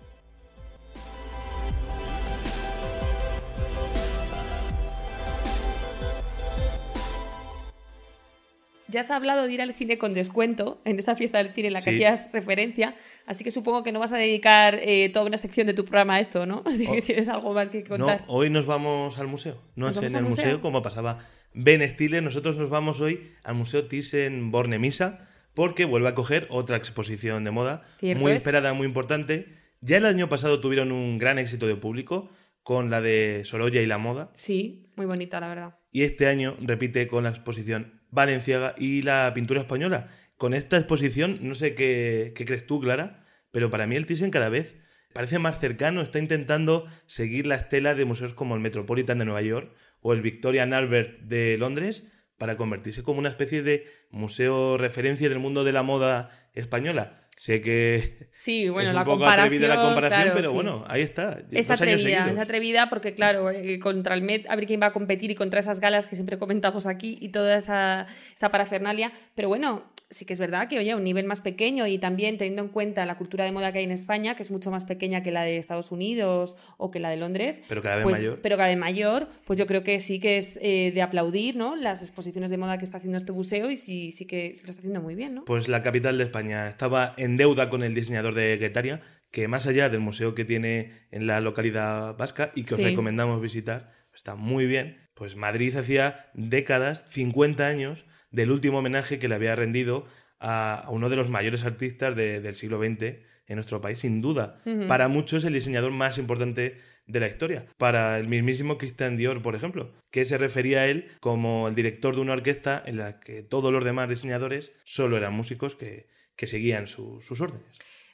Ya 8.91 9.00
has 9.00 9.10
hablado 9.12 9.48
de 9.48 9.53
ir 9.53 9.62
al 9.62 9.74
cine 9.74 9.98
con 9.98 10.13
descuento 10.13 10.81
en 10.86 11.00
esta 11.00 11.15
fiesta 11.15 11.38
del 11.38 11.53
cine 11.53 11.67
en 11.67 11.74
la 11.74 11.79
que 11.79 11.91
Sí. 11.91 11.95
hacías 11.95 12.29
referencia, 12.33 12.95
así 13.25 13.43
que 13.43 13.51
supongo 13.51 13.83
que 13.83 13.91
no 13.91 14.00
vas 14.00 14.12
a 14.13 14.17
dedicar 14.17 14.79
eh, 14.81 15.10
toda 15.10 15.25
una 15.25 15.38
sección 15.38 15.65
de 15.67 15.74
tu 15.74 15.83
programa 15.86 16.15
a 16.15 16.19
esto, 16.19 16.45
¿no? 16.45 16.62
Así 16.67 16.86
que 16.86 17.00
Oh. 17.00 17.01
tienes 17.01 17.27
algo 17.29 17.53
más 17.53 17.69
que 17.69 17.81
No, 17.83 17.89
contar. 17.89 18.24
hoy 18.27 18.50
nos 18.50 18.65
vamos 18.65 19.17
al 19.17 19.27
museo. 19.27 19.62
No 19.75 19.88
¿Nos 19.88 19.98
es 19.98 20.03
en 20.13 20.17
el 20.19 20.24
museo? 20.25 20.45
museo? 20.45 20.62
como 20.62 20.81
pasaba 20.81 21.19
Ben 21.53 21.81
Stiller. 21.88 22.21
Nosotros 22.24 22.55
nos 22.57 22.69
vamos 22.69 23.01
hoy 23.01 23.31
al 23.43 23.55
Museo 23.55 23.88
Thyssen-Bornemisza 23.88 25.19
porque 25.53 25.86
vuelve 25.86 26.07
a 26.10 26.15
coger 26.15 26.48
otra 26.50 26.77
exposición 26.77 27.43
de 27.43 27.51
moda 27.51 27.83
muy 28.01 28.31
es. 28.31 28.38
esperada, 28.38 28.74
muy 28.74 28.88
importante. 28.88 29.57
Ya 29.81 29.98
el 29.98 30.05
año 30.05 30.29
pasado 30.29 30.59
tuvieron 30.61 30.92
un 30.92 31.18
gran 31.18 31.39
éxito 31.39 31.68
de 31.68 31.75
público 31.75 32.29
con 32.63 32.89
la 32.89 33.01
de 33.01 33.42
Sorolla 33.46 33.81
y 33.81 33.85
la 33.87 33.98
moda. 33.98 34.31
Sí, 34.33 34.85
muy 34.96 35.05
bonita, 35.05 35.39
la 35.39 35.48
verdad. 35.50 35.75
Y 35.92 36.03
este 36.03 36.27
año 36.27 36.55
repite 36.61 37.07
con 37.07 37.24
la 37.24 37.31
exposición 37.31 38.00
Valenciaga 38.11 38.75
y 38.77 39.01
la 39.01 39.31
pintura 39.33 39.61
española. 39.61 40.09
Con 40.37 40.53
esta 40.53 40.77
exposición, 40.77 41.39
no 41.41 41.55
sé 41.55 41.75
qué, 41.75 42.33
qué 42.35 42.45
crees 42.45 42.65
tú, 42.65 42.79
Clara, 42.79 43.25
pero 43.51 43.69
para 43.69 43.87
mí 43.87 43.95
el 43.95 44.05
Thyssen 44.05 44.31
cada 44.31 44.50
vez 44.50 44.77
parece 45.13 45.39
más 45.39 45.59
cercano, 45.59 46.01
está 46.01 46.19
intentando 46.19 46.87
seguir 47.05 47.47
la 47.47 47.55
estela 47.55 47.95
de 47.95 48.05
museos 48.05 48.33
como 48.33 48.55
el 48.55 48.61
Metropolitan 48.61 49.19
de 49.19 49.25
Nueva 49.25 49.41
York 49.41 49.74
o 50.01 50.13
el 50.13 50.21
Victoria 50.21 50.63
and 50.63 50.74
Albert 50.74 51.21
de 51.21 51.57
Londres 51.57 52.07
para 52.37 52.57
convertirse 52.57 53.03
como 53.03 53.19
una 53.19 53.29
especie 53.29 53.61
de 53.61 53.85
museo 54.09 54.77
referencia 54.77 55.29
del 55.29 55.39
mundo 55.39 55.63
de 55.63 55.74
la 55.74 55.83
moda 55.83 56.29
española. 56.53 57.27
Sé 57.41 57.59
que 57.59 58.29
Sí, 58.35 58.69
bueno, 58.69 58.89
es 58.89 58.93
un 58.93 58.99
la 58.99 59.03
poco 59.03 59.25
atrevida 59.25 59.67
la 59.67 59.81
comparación, 59.81 60.21
claro, 60.21 60.35
pero 60.35 60.49
sí. 60.49 60.53
bueno, 60.53 60.85
ahí 60.87 61.01
está. 61.01 61.39
Es 61.49 61.71
atrevida, 61.71 62.29
es 62.29 62.37
atrevida 62.37 62.87
porque, 62.87 63.15
claro, 63.15 63.49
eh, 63.49 63.79
contra 63.79 64.13
el 64.13 64.21
Met, 64.21 64.47
a 64.47 64.55
ver 64.55 64.67
quién 64.67 64.79
va 64.79 64.85
a 64.85 64.93
competir 64.93 65.31
y 65.31 65.33
contra 65.33 65.59
esas 65.59 65.79
galas 65.79 66.07
que 66.07 66.15
siempre 66.15 66.37
comentamos 66.37 66.85
aquí 66.85 67.17
y 67.19 67.29
toda 67.29 67.57
esa, 67.57 68.05
esa 68.35 68.49
parafernalia. 68.51 69.11
Pero 69.33 69.47
bueno, 69.47 69.91
sí 70.11 70.25
que 70.25 70.33
es 70.33 70.39
verdad 70.39 70.67
que, 70.67 70.77
oye, 70.77 70.91
a 70.91 70.95
un 70.97 71.03
nivel 71.03 71.25
más 71.25 71.41
pequeño 71.41 71.87
y 71.87 71.97
también 71.97 72.37
teniendo 72.37 72.61
en 72.61 72.67
cuenta 72.67 73.05
la 73.05 73.17
cultura 73.17 73.45
de 73.45 73.51
moda 73.51 73.71
que 73.71 73.79
hay 73.79 73.85
en 73.85 73.91
España, 73.91 74.35
que 74.35 74.43
es 74.43 74.51
mucho 74.51 74.69
más 74.69 74.85
pequeña 74.85 75.24
que 75.24 75.31
la 75.31 75.41
de 75.43 75.57
Estados 75.57 75.91
Unidos 75.91 76.55
o 76.77 76.91
que 76.91 77.00
la 77.00 77.09
de 77.09 77.17
Londres. 77.17 77.63
Pero 77.67 77.81
cada 77.81 77.95
vez 77.95 78.03
pues, 78.03 78.19
mayor. 78.19 78.39
Pero 78.41 78.57
cada 78.57 78.69
vez 78.69 78.77
mayor, 78.77 79.29
pues 79.45 79.57
yo 79.57 79.65
creo 79.65 79.83
que 79.83 79.97
sí 80.00 80.19
que 80.19 80.37
es 80.37 80.59
eh, 80.61 80.91
de 80.93 81.01
aplaudir, 81.01 81.55
¿no? 81.55 81.75
Las 81.75 82.01
exposiciones 82.01 82.51
de 82.51 82.57
moda 82.57 82.77
que 82.77 82.85
está 82.85 82.97
haciendo 82.97 83.17
este 83.17 83.31
museo 83.31 83.71
y 83.71 83.77
sí, 83.77 84.11
sí 84.11 84.25
que 84.27 84.55
se 84.55 84.63
lo 84.65 84.69
está 84.69 84.81
haciendo 84.81 85.01
muy 85.01 85.15
bien, 85.15 85.33
¿no? 85.33 85.45
Pues 85.45 85.67
la 85.67 85.81
capital 85.81 86.17
de 86.17 86.25
España 86.25 86.67
estaba 86.67 87.13
en 87.17 87.37
deuda 87.37 87.69
con 87.69 87.81
el 87.81 87.93
diseñador 87.95 88.35
de 88.35 88.57
Guetaria, 88.57 89.01
que 89.31 89.47
más 89.47 89.65
allá 89.65 89.87
del 89.89 90.01
museo 90.01 90.35
que 90.35 90.43
tiene 90.43 90.91
en 91.11 91.25
la 91.25 91.39
localidad 91.39 92.17
vasca 92.17 92.51
y 92.53 92.63
que 92.63 92.74
os 92.74 92.79
Sí. 92.81 92.85
recomendamos 92.85 93.41
visitar, 93.41 93.91
está 94.13 94.35
muy 94.35 94.65
bien. 94.65 94.97
Pues 95.13 95.35
Madrid 95.37 95.75
hacía 95.77 96.25
décadas, 96.33 97.05
50 97.09 97.65
años, 97.65 98.05
del 98.31 98.51
último 98.51 98.79
homenaje 98.79 99.20
que 99.20 99.27
le 99.27 99.35
había 99.35 99.55
rendido 99.55 100.05
a, 100.39 100.75
a 100.81 100.89
uno 100.89 101.09
de 101.09 101.15
los 101.17 101.29
mayores 101.29 101.63
artistas 101.63 102.15
de- 102.15 102.41
del 102.41 102.55
siglo 102.55 102.79
XX 102.79 103.20
en 103.48 103.55
nuestro 103.55 103.81
país, 103.81 104.00
sin 104.00 104.22
duda. 104.22 104.61
Para 104.87 105.07
muchos 105.07 105.44
el 105.44 105.53
diseñador 105.53 105.91
más 105.91 106.17
importante 106.17 106.79
de 107.05 107.20
la 107.20 107.27
historia. 107.27 107.65
Para 107.77 108.17
el 108.17 108.27
mismísimo 108.27 108.77
Christian 108.77 109.17
Dior, 109.17 109.41
por 109.41 109.55
ejemplo, 109.55 109.91
que 110.11 110.24
se 110.24 110.37
refería 110.37 110.81
a 110.81 110.87
él 110.87 111.09
como 111.20 111.67
el 111.67 111.75
director 111.75 112.15
de 112.15 112.22
una 112.22 112.33
orquesta 112.33 112.81
en 112.85 112.98
la 112.98 113.20
que 113.20 113.44
todos 113.44 113.74
los 113.74 113.83
demás 113.83 114.07
diseñadores 114.07 114.72
solo 114.85 115.17
eran 115.17 115.33
músicos 115.33 115.75
que, 115.75 116.07
que 116.37 116.48
seguían 116.48 116.87
su- 116.87 117.20
sus 117.22 117.41
órdenes. 117.41 117.65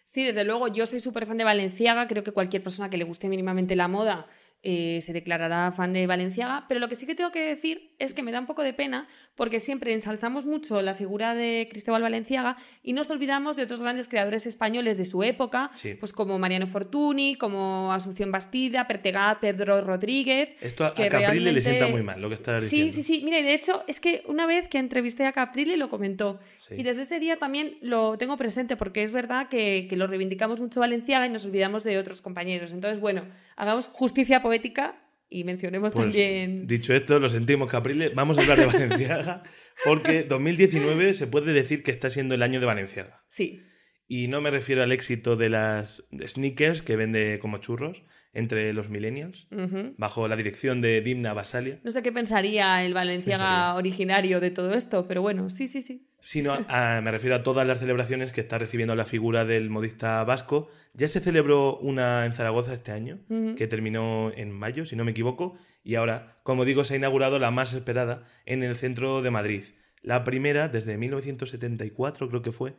Sí, 0.06 0.24
desde 0.24 0.44
luego, 0.46 0.70
yo 0.70 0.86
soy 0.88 1.00
súper 1.02 1.28
fan 1.28 1.38
de 1.38 1.44
Valenciaga, 1.44 2.08
creo 2.08 2.24
que 2.24 2.32
cualquier 2.32 2.64
persona 2.64 2.90
que 2.90 2.98
le 2.98 3.04
guste 3.04 3.28
mínimamente 3.30 3.76
la 3.76 3.88
moda 3.90 4.26
eh, 4.64 5.00
se 5.02 5.14
declarará 5.14 5.72
fan 5.72 5.94
de 5.94 6.08
Valenciaga, 6.08 6.66
pero 6.68 6.80
lo 6.80 6.88
que 6.90 6.96
sí 6.96 7.06
que 7.06 7.16
tengo 7.16 7.32
que 7.32 7.42
decir 7.42 7.92
es 8.00 8.14
que 8.14 8.24
me 8.24 8.32
da 8.32 8.40
un 8.40 8.48
poco 8.48 8.64
de 8.64 8.74
pena 8.74 9.08
porque 9.36 9.60
siempre 9.60 9.94
ensalzamos 9.94 10.46
mucho 10.46 10.82
la 10.82 10.94
figura 10.96 11.36
de 11.36 11.68
Cristóbal 11.70 12.02
Valenciaga 12.02 12.58
y 12.84 12.94
nos 12.94 13.10
olvidamos 13.12 13.56
de 13.56 13.64
otros 13.64 13.82
grandes 13.82 14.08
creadores 14.08 14.46
españoles 14.46 14.98
de 14.98 15.06
su 15.06 15.24
época, 15.24 15.72
Sí. 15.76 15.94
pues 15.94 16.12
como 16.12 16.38
Mariano 16.40 16.68
Fortuny, 16.68 17.36
como 17.36 17.94
Asunción 17.94 18.32
Bastida, 18.32 18.88
Pertegá, 18.88 19.38
Pedro 19.40 19.80
Rodríguez. 19.82 20.50
Esto 20.62 20.84
a, 20.86 20.88
a 20.88 20.94
que 20.96 21.08
Caprile 21.08 21.52
le 21.52 21.62
sienta 21.62 21.88
muy 21.88 22.02
mal 22.04 22.20
lo 22.20 22.28
que 22.30 22.36
estás 22.36 22.66
Sí, 22.66 22.82
diciendo. 22.84 22.94
sí, 22.94 23.04
sí. 23.04 23.22
Mira, 23.24 23.40
y 23.40 23.44
de 23.44 23.54
hecho, 23.54 23.84
es 23.88 24.00
que 24.00 24.24
una 24.28 24.46
vez 24.48 24.68
que 24.68 24.80
entrevisté 24.80 25.26
a 25.26 25.32
Caprile 25.34 25.78
lo 25.78 25.90
comentó. 25.90 26.40
Sí. 26.68 26.76
Y 26.80 26.84
desde 26.84 27.04
ese 27.04 27.20
día 27.20 27.38
también 27.38 27.78
lo 27.82 28.18
tengo 28.18 28.36
presente 28.38 28.76
porque 28.76 29.04
es 29.04 29.12
verdad 29.12 29.48
que, 29.50 29.86
que 29.90 29.96
lo 29.96 30.08
reivindicamos 30.08 30.60
mucho 30.60 30.80
Valenciaga 30.80 31.26
y 31.26 31.30
nos 31.30 31.46
olvidamos 31.46 31.84
de 31.84 31.98
otros 31.98 32.22
compañeros. 32.22 32.72
Entonces, 32.72 33.00
bueno, 33.00 33.24
hagamos 33.58 33.88
justicia 33.88 34.42
poética 34.42 35.04
y 35.30 35.44
mencionemos 35.44 35.92
Pues, 35.92 36.06
también. 36.06 36.68
Dicho 36.68 36.94
esto, 36.94 37.20
lo 37.20 37.28
sentimos, 37.28 37.70
Caprile. 37.70 38.10
Vamos 38.10 38.38
a 38.38 38.42
hablar 38.42 38.60
de 38.60 38.66
Valenciaga, 38.88 39.44
porque 39.84 40.24
2019 40.24 41.14
se 41.14 41.28
puede 41.28 41.52
decir 41.52 41.84
que 41.84 41.92
está 41.92 42.10
siendo 42.10 42.34
el 42.36 42.44
año 42.44 42.62
de 42.62 42.66
Valenciaga. 42.66 43.26
Sí. 43.28 43.62
Y 44.08 44.30
no 44.30 44.40
me 44.40 44.52
refiero 44.52 44.84
al 44.84 44.94
éxito 44.94 45.36
de 45.36 45.50
las 45.50 46.02
sneakers 46.26 46.82
que 46.82 46.96
vende 46.96 47.40
como 47.42 47.58
churros 47.58 48.04
entre 48.34 48.72
los 48.72 48.90
millennials, 48.90 49.48
Ujú. 49.52 49.96
bajo 49.98 50.28
la 50.30 50.36
dirección 50.38 50.80
de 50.80 51.02
Dimna 51.02 51.34
Basalia, 51.34 51.80
No 51.84 51.92
sé 51.92 52.02
qué 52.04 52.12
pensaría 52.14 52.86
el 52.86 52.94
Valenciaga 52.94 53.44
Pensaría. 53.44 53.76
originario 53.76 54.40
de 54.40 54.52
todo 54.52 54.74
esto, 54.74 55.08
pero 55.08 55.22
bueno, 55.22 55.50
sí, 55.50 55.68
sí, 55.68 55.82
sí. 55.82 56.07
Sino 56.22 56.58
a- 56.68 57.02
me 57.04 57.12
refiero 57.12 57.36
a 57.36 57.44
todas 57.44 57.66
las 57.66 57.80
celebraciones 57.80 58.32
que 58.32 58.42
está 58.42 58.58
recibiendo 58.58 58.96
la 58.96 59.06
figura 59.06 59.46
del 59.46 59.70
modista 59.70 60.24
vasco. 60.24 60.70
Ya 60.94 61.08
se 61.08 61.20
celebró 61.20 61.78
una 61.78 62.26
en 62.26 62.34
Zaragoza 62.34 62.74
este 62.74 62.92
año, 62.92 63.20
que 63.56 63.68
terminó 63.68 64.32
en 64.36 64.52
mayo, 64.52 64.86
si 64.86 64.96
no 64.96 65.06
me 65.06 65.12
equivoco, 65.12 65.58
y 65.84 65.96
ahora, 65.96 66.40
como 66.44 66.66
digo, 66.66 66.84
se 66.84 66.96
ha 66.96 66.98
inaugurado 66.98 67.40
la 67.40 67.52
más 67.52 67.74
esperada 67.74 68.26
en 68.46 68.64
el 68.64 68.76
centro 68.76 69.22
de 69.22 69.32
Madrid. 69.32 69.64
la 70.04 70.24
primera 70.24 70.68
desde 70.70 70.98
1974, 70.98 72.30
creo 72.30 72.42
que 72.42 72.52
fue, 72.52 72.76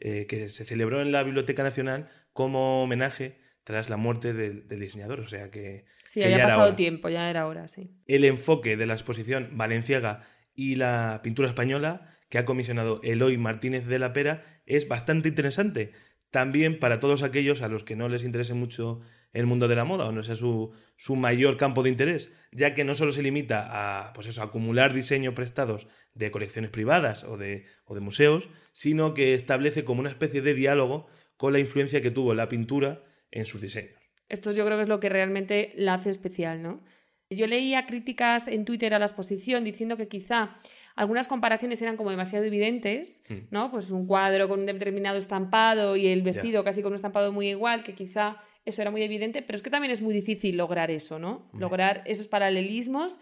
eh, 0.00 0.26
que 0.26 0.48
se 0.50 0.64
celebró 0.64 1.00
en 1.00 1.12
la 1.12 1.22
Biblioteca 1.22 1.62
Nacional 1.62 2.08
como 2.32 2.82
homenaje 2.82 3.38
tras 3.64 3.88
la 3.90 3.96
muerte 3.96 4.32
del, 4.32 4.66
diseñador. 4.68 5.20
O 5.20 5.28
sea 5.28 5.50
que. 5.50 5.84
Sí, 6.04 6.22
había 6.22 6.42
pasado 6.44 6.74
tiempo, 6.74 7.08
ya 7.08 7.30
era 7.30 7.46
hora, 7.46 7.68
sí. 7.68 7.90
El 8.06 8.24
enfoque 8.24 8.76
de 8.76 8.86
la 8.86 8.94
exposición 8.94 9.50
Valenciaga 9.52 10.22
y 10.54 10.74
la 10.76 11.20
pintura 11.22 11.48
española 11.48 12.16
que 12.32 12.38
ha 12.38 12.46
comisionado 12.46 12.98
Eloy 13.02 13.36
Martínez 13.36 13.84
de 13.84 13.98
la 13.98 14.14
Pera 14.14 14.42
es 14.64 14.88
bastante 14.88 15.28
interesante. 15.28 15.92
También 16.30 16.78
para 16.78 16.98
todos 16.98 17.22
aquellos 17.22 17.60
a 17.60 17.68
los 17.68 17.84
que 17.84 17.94
no 17.94 18.08
les 18.08 18.24
interese 18.24 18.54
mucho 18.54 19.02
el 19.34 19.44
mundo 19.44 19.68
de 19.68 19.76
la 19.76 19.84
moda 19.84 20.06
o 20.06 20.12
no 20.12 20.22
sea 20.22 20.36
su, 20.36 20.72
su 20.96 21.14
mayor 21.14 21.58
campo 21.58 21.82
de 21.82 21.90
interés, 21.90 22.32
ya 22.50 22.72
que 22.72 22.84
no 22.84 22.94
solo 22.94 23.12
se 23.12 23.22
limita 23.22 23.68
a, 23.68 24.14
pues 24.14 24.28
eso, 24.28 24.42
acumular 24.42 24.94
diseños 24.94 25.34
prestados 25.34 25.88
de 26.14 26.30
colecciones 26.30 26.70
privadas 26.70 27.22
o 27.24 27.36
de, 27.36 27.66
o 27.84 27.94
de 27.94 28.00
museos, 28.00 28.48
sino 28.72 29.12
que 29.12 29.34
establece 29.34 29.84
como 29.84 30.00
una 30.00 30.08
especie 30.08 30.40
de 30.40 30.54
diálogo 30.54 31.08
con 31.36 31.52
la 31.52 31.58
influencia 31.58 32.00
que 32.00 32.10
tuvo 32.10 32.32
la 32.32 32.48
pintura 32.48 33.04
en 33.30 33.44
sus 33.44 33.60
diseños. 33.60 34.00
Esto 34.30 34.52
yo 34.52 34.64
creo 34.64 34.78
que 34.78 34.84
es 34.84 34.88
lo 34.88 35.00
que 35.00 35.10
realmente 35.10 35.74
la 35.76 35.92
hace 35.92 36.08
especial, 36.08 36.62
¿no? 36.62 36.82
Yo 37.28 37.46
leía 37.46 37.84
críticas 37.84 38.48
en 38.48 38.64
Twitter 38.64 38.94
a 38.94 38.98
la 38.98 39.04
exposición 39.04 39.64
diciendo 39.64 39.98
que 39.98 40.08
quizá 40.08 40.56
algunas 40.94 41.28
comparaciones 41.28 41.80
eran 41.82 41.96
como 41.96 42.10
demasiado 42.10 42.44
evidentes, 42.44 43.22
hmm. 43.28 43.48
¿no? 43.50 43.70
Pues 43.70 43.90
un 43.90 44.06
cuadro 44.06 44.48
con 44.48 44.60
un 44.60 44.66
determinado 44.66 45.18
estampado 45.18 45.96
y 45.96 46.06
el 46.08 46.22
vestido 46.22 46.64
casi 46.64 46.82
con 46.82 46.92
un 46.92 46.96
estampado 46.96 47.32
muy 47.32 47.48
igual, 47.48 47.82
que 47.82 47.94
quizá 47.94 48.36
eso 48.64 48.82
era 48.82 48.90
muy 48.90 49.02
evidente, 49.02 49.42
pero 49.42 49.56
es 49.56 49.62
que 49.62 49.70
también 49.70 49.92
es 49.92 50.00
muy 50.00 50.14
difícil 50.14 50.56
lograr 50.56 50.90
eso, 50.90 51.18
¿no? 51.18 51.50
Lograr 51.52 52.02
esos 52.06 52.28
paralelismos. 52.28 53.18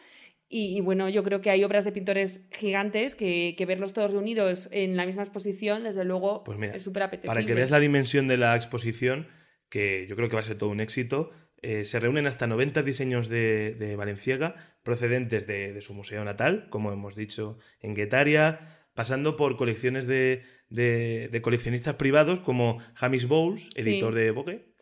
Y, 0.53 0.81
bueno, 0.81 1.09
yo 1.09 1.23
creo 1.23 1.41
que 1.41 1.49
hay 1.49 1.63
obras 1.63 1.85
de 1.85 1.93
pintores 1.93 2.45
gigantes 2.51 3.15
que, 3.15 3.65
verlos 3.69 3.93
todos 3.93 4.11
reunidos 4.11 4.69
en 4.73 4.97
la 4.97 5.07
misma 5.07 5.23
exposición, 5.23 5.85
desde 5.85 6.05
luego, 6.05 6.43
pues 6.43 6.61
es 6.75 6.83
súper 6.83 7.05
apetecible. 7.05 7.29
Para 7.29 7.47
que 7.47 7.55
veas 7.55 7.71
la 7.71 7.79
dimensión 7.79 8.27
de 8.27 8.37
la 8.37 8.57
exposición, 8.57 9.29
que 9.69 10.07
yo 10.09 10.17
creo 10.17 10.29
que 10.29 10.35
va 10.35 10.41
a 10.41 10.45
ser 10.45 10.59
todo 10.59 10.71
un 10.71 10.81
éxito, 10.81 11.31
eh, 11.63 11.85
se 11.85 12.01
reúnen 12.01 12.27
hasta 12.27 12.47
90 12.47 12.83
diseños 12.83 13.29
de, 13.29 13.75
de 13.75 13.97
Valenciaga 13.97 14.57
procedentes 14.83 15.47
de, 15.47 15.81
su 15.83 15.95
museo 15.95 16.25
natal, 16.25 16.69
como 16.71 16.93
hemos 16.93 17.15
dicho, 17.15 17.59
en 17.81 17.95
Guetaria, 17.95 18.81
pasando 18.95 19.37
por 19.37 19.57
colecciones 19.57 20.07
de, 20.07 20.43
coleccionistas 21.43 21.97
privados 21.97 22.41
como 22.41 22.79
Hamish 22.97 23.27
Bowles, 23.27 23.69
editor 23.75 24.15
de 24.15 24.31
Vogue, 24.31 24.75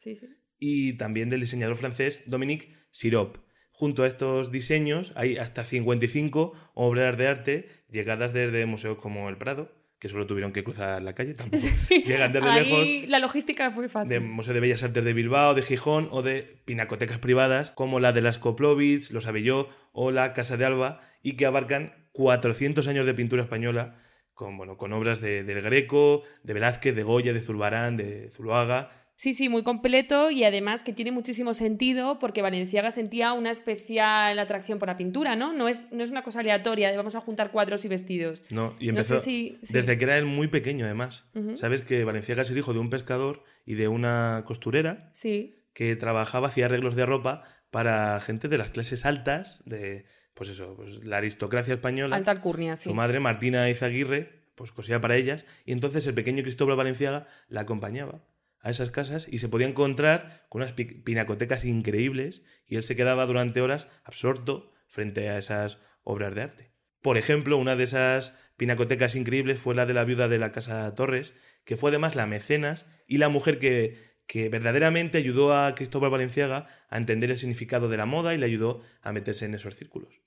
y 0.58 0.94
también 0.94 1.30
del 1.30 1.40
diseñador 1.40 1.76
francés 1.76 2.20
Dominique 2.26 2.74
Sirop. 2.90 3.38
Junto 3.70 4.02
a 4.02 4.08
estos 4.08 4.50
diseños 4.50 5.12
hay 5.14 5.36
hasta 5.36 5.64
55 5.64 6.52
obras 6.74 7.16
de 7.16 7.28
arte 7.28 7.68
llegadas 7.88 8.32
desde 8.32 8.66
museos 8.66 8.98
como 8.98 9.28
el 9.28 9.38
Prado, 9.38 9.72
que 9.98 10.08
solo 10.08 10.26
tuvieron 10.26 10.52
que 10.52 10.62
cruzar 10.62 11.02
la 11.02 11.14
calle, 11.14 11.34
tampoco 11.34 11.62
llegan 11.90 12.32
desde 12.32 12.52
lejos. 12.52 13.08
La 13.08 13.18
logística 13.18 13.70
fue 13.70 13.88
fácil. 13.88 14.08
De 14.08 14.20
Museo 14.20 14.54
de 14.54 14.60
Bellas 14.60 14.82
Artes 14.82 15.04
de 15.04 15.12
Bilbao, 15.12 15.54
de 15.54 15.62
Gijón 15.62 16.08
o 16.10 16.22
de 16.22 16.60
pinacotecas 16.64 17.18
privadas 17.18 17.70
como 17.70 17.98
la 18.00 18.12
de 18.12 18.22
las 18.22 18.38
Koplovitz, 18.38 19.10
los 19.10 19.26
Abelló 19.26 19.68
o 19.92 20.10
la 20.10 20.32
Casa 20.34 20.56
de 20.56 20.64
Alba 20.64 21.00
y 21.22 21.32
que 21.32 21.46
abarcan 21.46 21.94
400 22.12 22.86
años 22.86 23.06
de 23.06 23.14
pintura 23.14 23.42
española 23.42 23.96
con, 24.34 24.56
bueno, 24.56 24.76
con 24.76 24.92
obras 24.92 25.20
de, 25.20 25.42
del 25.42 25.62
Greco, 25.62 26.22
de 26.44 26.54
Velázquez, 26.54 26.94
de 26.94 27.02
Goya, 27.02 27.32
de 27.32 27.40
Zurbarán, 27.40 27.96
de 27.96 28.30
Zuloaga 28.30 28.90
Sí, 29.18 29.34
sí, 29.34 29.48
muy 29.48 29.64
completo 29.64 30.30
y 30.30 30.44
además 30.44 30.84
que 30.84 30.92
tiene 30.92 31.10
muchísimo 31.10 31.52
sentido 31.52 32.20
porque 32.20 32.40
Valenciaga 32.40 32.92
sentía 32.92 33.32
una 33.32 33.50
especial 33.50 34.38
atracción 34.38 34.78
por 34.78 34.86
la 34.86 34.96
pintura, 34.96 35.34
¿no? 35.34 35.52
No 35.52 35.66
es, 35.66 35.88
no 35.90 36.04
es 36.04 36.12
una 36.12 36.22
cosa 36.22 36.38
aleatoria 36.38 36.88
de 36.92 36.96
vamos 36.96 37.16
a 37.16 37.20
juntar 37.20 37.50
cuadros 37.50 37.84
y 37.84 37.88
vestidos. 37.88 38.44
No, 38.48 38.76
y 38.78 38.90
empezó 38.90 39.16
desde 39.16 39.98
que 39.98 40.04
era 40.04 40.18
él 40.18 40.24
muy 40.24 40.46
pequeño 40.46 40.84
además. 40.84 41.24
Sabes 41.56 41.82
que 41.82 42.04
Valenciaga 42.04 42.42
es 42.42 42.50
el 42.50 42.58
hijo 42.58 42.72
de 42.72 42.78
un 42.78 42.90
pescador 42.90 43.42
y 43.66 43.74
de 43.74 43.88
una 43.88 44.44
costurera 44.46 45.10
sí. 45.14 45.56
que 45.72 45.96
trabajaba, 45.96 46.46
hacía 46.46 46.66
arreglos 46.66 46.94
de 46.94 47.04
ropa 47.04 47.42
para 47.72 48.20
gente 48.20 48.46
de 48.46 48.56
las 48.56 48.68
clases 48.68 49.04
altas, 49.04 49.60
de 49.64 50.06
pues 50.34 50.48
eso, 50.48 50.76
pues 50.76 51.04
la 51.04 51.16
aristocracia 51.16 51.74
española. 51.74 52.14
Alta 52.14 52.30
alcurnia, 52.30 52.76
sí. 52.76 52.84
Su 52.84 52.94
madre, 52.94 53.18
Martina 53.18 53.68
Izaguirre, 53.68 54.44
pues 54.54 54.70
cosía 54.70 55.00
para 55.00 55.16
ellas 55.16 55.44
y 55.64 55.72
entonces 55.72 56.06
el 56.06 56.14
pequeño 56.14 56.44
Cristóbal 56.44 56.76
Valenciaga 56.76 57.26
la 57.48 57.62
acompañaba 57.62 58.22
a 58.60 58.70
esas 58.70 58.90
casas 58.90 59.28
y 59.30 59.38
se 59.38 59.48
podía 59.48 59.66
encontrar 59.66 60.44
con 60.48 60.62
unas 60.62 60.72
pinacotecas 60.72 61.64
increíbles 61.64 62.42
y 62.66 62.76
él 62.76 62.82
se 62.82 62.96
quedaba 62.96 63.26
durante 63.26 63.60
horas 63.60 63.88
absorto 64.04 64.72
frente 64.86 65.28
a 65.28 65.38
esas 65.38 65.80
obras 66.02 66.34
de 66.34 66.42
arte. 66.42 66.72
Por 67.02 67.16
ejemplo, 67.16 67.56
una 67.56 67.76
de 67.76 67.84
esas 67.84 68.34
pinacotecas 68.56 69.14
increíbles 69.14 69.60
fue 69.60 69.74
la 69.74 69.86
de 69.86 69.94
la 69.94 70.04
viuda 70.04 70.28
de 70.28 70.38
la 70.38 70.52
Casa 70.52 70.92
Torres, 70.94 71.34
que 71.64 71.76
fue 71.76 71.90
además 71.90 72.16
la 72.16 72.26
mecenas 72.26 72.86
y 73.06 73.18
la 73.18 73.28
mujer 73.28 73.58
que, 73.58 74.18
que 74.26 74.48
verdaderamente 74.48 75.18
ayudó 75.18 75.56
a 75.56 75.74
Cristóbal 75.74 76.10
Valenciaga 76.10 76.66
a 76.88 76.96
entender 76.96 77.30
el 77.30 77.38
significado 77.38 77.88
de 77.88 77.96
la 77.96 78.06
moda 78.06 78.34
y 78.34 78.38
le 78.38 78.46
ayudó 78.46 78.82
a 79.00 79.12
meterse 79.12 79.44
en 79.44 79.54
esos 79.54 79.76
círculos. 79.76 80.20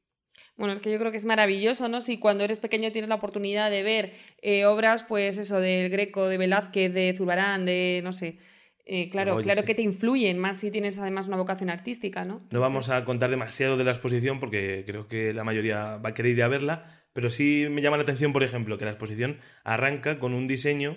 Bueno, 0.62 0.76
es 0.76 0.80
que 0.80 0.92
yo 0.92 1.00
creo 1.00 1.10
que 1.10 1.18
es 1.18 1.26
maravilloso, 1.26 1.90
¿no? 1.90 2.02
Si 2.02 2.20
cuando 2.20 2.44
eres 2.44 2.60
pequeño 2.60 2.92
tienes 2.92 3.10
la 3.10 3.16
oportunidad 3.16 3.72
de 3.72 3.82
ver 3.82 4.14
eh, 4.44 4.66
obras, 4.66 5.04
pues 5.04 5.40
eso, 5.40 5.60
del 5.60 5.90
Greco, 5.90 6.28
de 6.28 6.38
Velázquez, 6.38 6.94
de 6.94 7.16
Zurbarán, 7.18 7.66
de, 7.66 8.02
no 8.04 8.14
sé, 8.14 8.38
eh, 8.86 9.10
claro, 9.10 9.38
claro 9.38 9.64
que 9.64 9.74
te 9.74 9.82
influyen, 9.82 10.38
más 10.38 10.60
si 10.60 10.70
tienes 10.70 11.00
además 11.00 11.28
una 11.28 11.38
vocación 11.38 11.72
artística, 11.72 12.26
¿no? 12.26 12.44
No 12.52 12.60
vamos 12.60 12.92
a 12.92 13.04
contar 13.06 13.32
demasiado 13.32 13.76
de 13.76 13.86
la 13.86 13.90
exposición 13.90 14.40
porque 14.40 14.84
creo 14.86 15.08
que 15.08 15.34
la 15.34 15.44
mayoría 15.44 15.98
va 15.98 16.10
a 16.10 16.14
querer 16.14 16.34
ir 16.34 16.44
a 16.44 16.48
verla, 16.48 16.86
pero 17.12 17.32
sí 17.32 17.66
me 17.68 17.82
llama 17.82 17.98
la 17.98 18.04
atención, 18.04 18.32
por 18.32 18.44
ejemplo, 18.44 18.78
que 18.78 18.86
la 18.86 18.92
exposición 18.92 19.40
arranca 19.64 20.20
con 20.20 20.36
un 20.36 20.46
diseño 20.46 20.96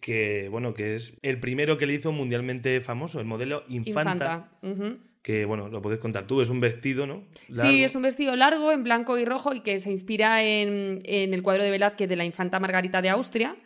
que, 0.00 0.48
bueno, 0.50 0.74
que 0.74 0.96
es 0.96 1.16
el 1.22 1.38
primero 1.38 1.78
que 1.78 1.86
le 1.86 1.94
hizo 1.94 2.10
mundialmente 2.10 2.80
famoso, 2.80 3.20
el 3.20 3.26
modelo 3.26 3.62
Infanta. 3.68 4.50
Infanta 4.60 5.13
que 5.24 5.46
bueno, 5.46 5.68
lo 5.70 5.80
puedes 5.80 5.98
contar 6.00 6.26
tú, 6.26 6.42
es 6.42 6.50
un 6.50 6.60
vestido, 6.60 7.06
¿no? 7.06 7.24
Sí, 7.50 7.82
es 7.82 7.94
un 7.94 8.02
vestido 8.02 8.36
largo 8.36 8.72
en 8.72 8.84
blanco 8.84 9.16
y 9.16 9.24
rojo 9.24 9.54
y 9.54 9.60
que 9.60 9.80
se 9.80 9.90
inspira 9.90 10.42
en, 10.42 11.00
el 11.02 11.42
cuadro 11.42 11.64
de 11.64 11.70
Velázquez 11.70 12.10
de 12.10 12.16
la 12.16 12.26
infanta 12.26 12.60
Margarita 12.60 13.00
de 13.00 13.08
Austria, 13.08 13.56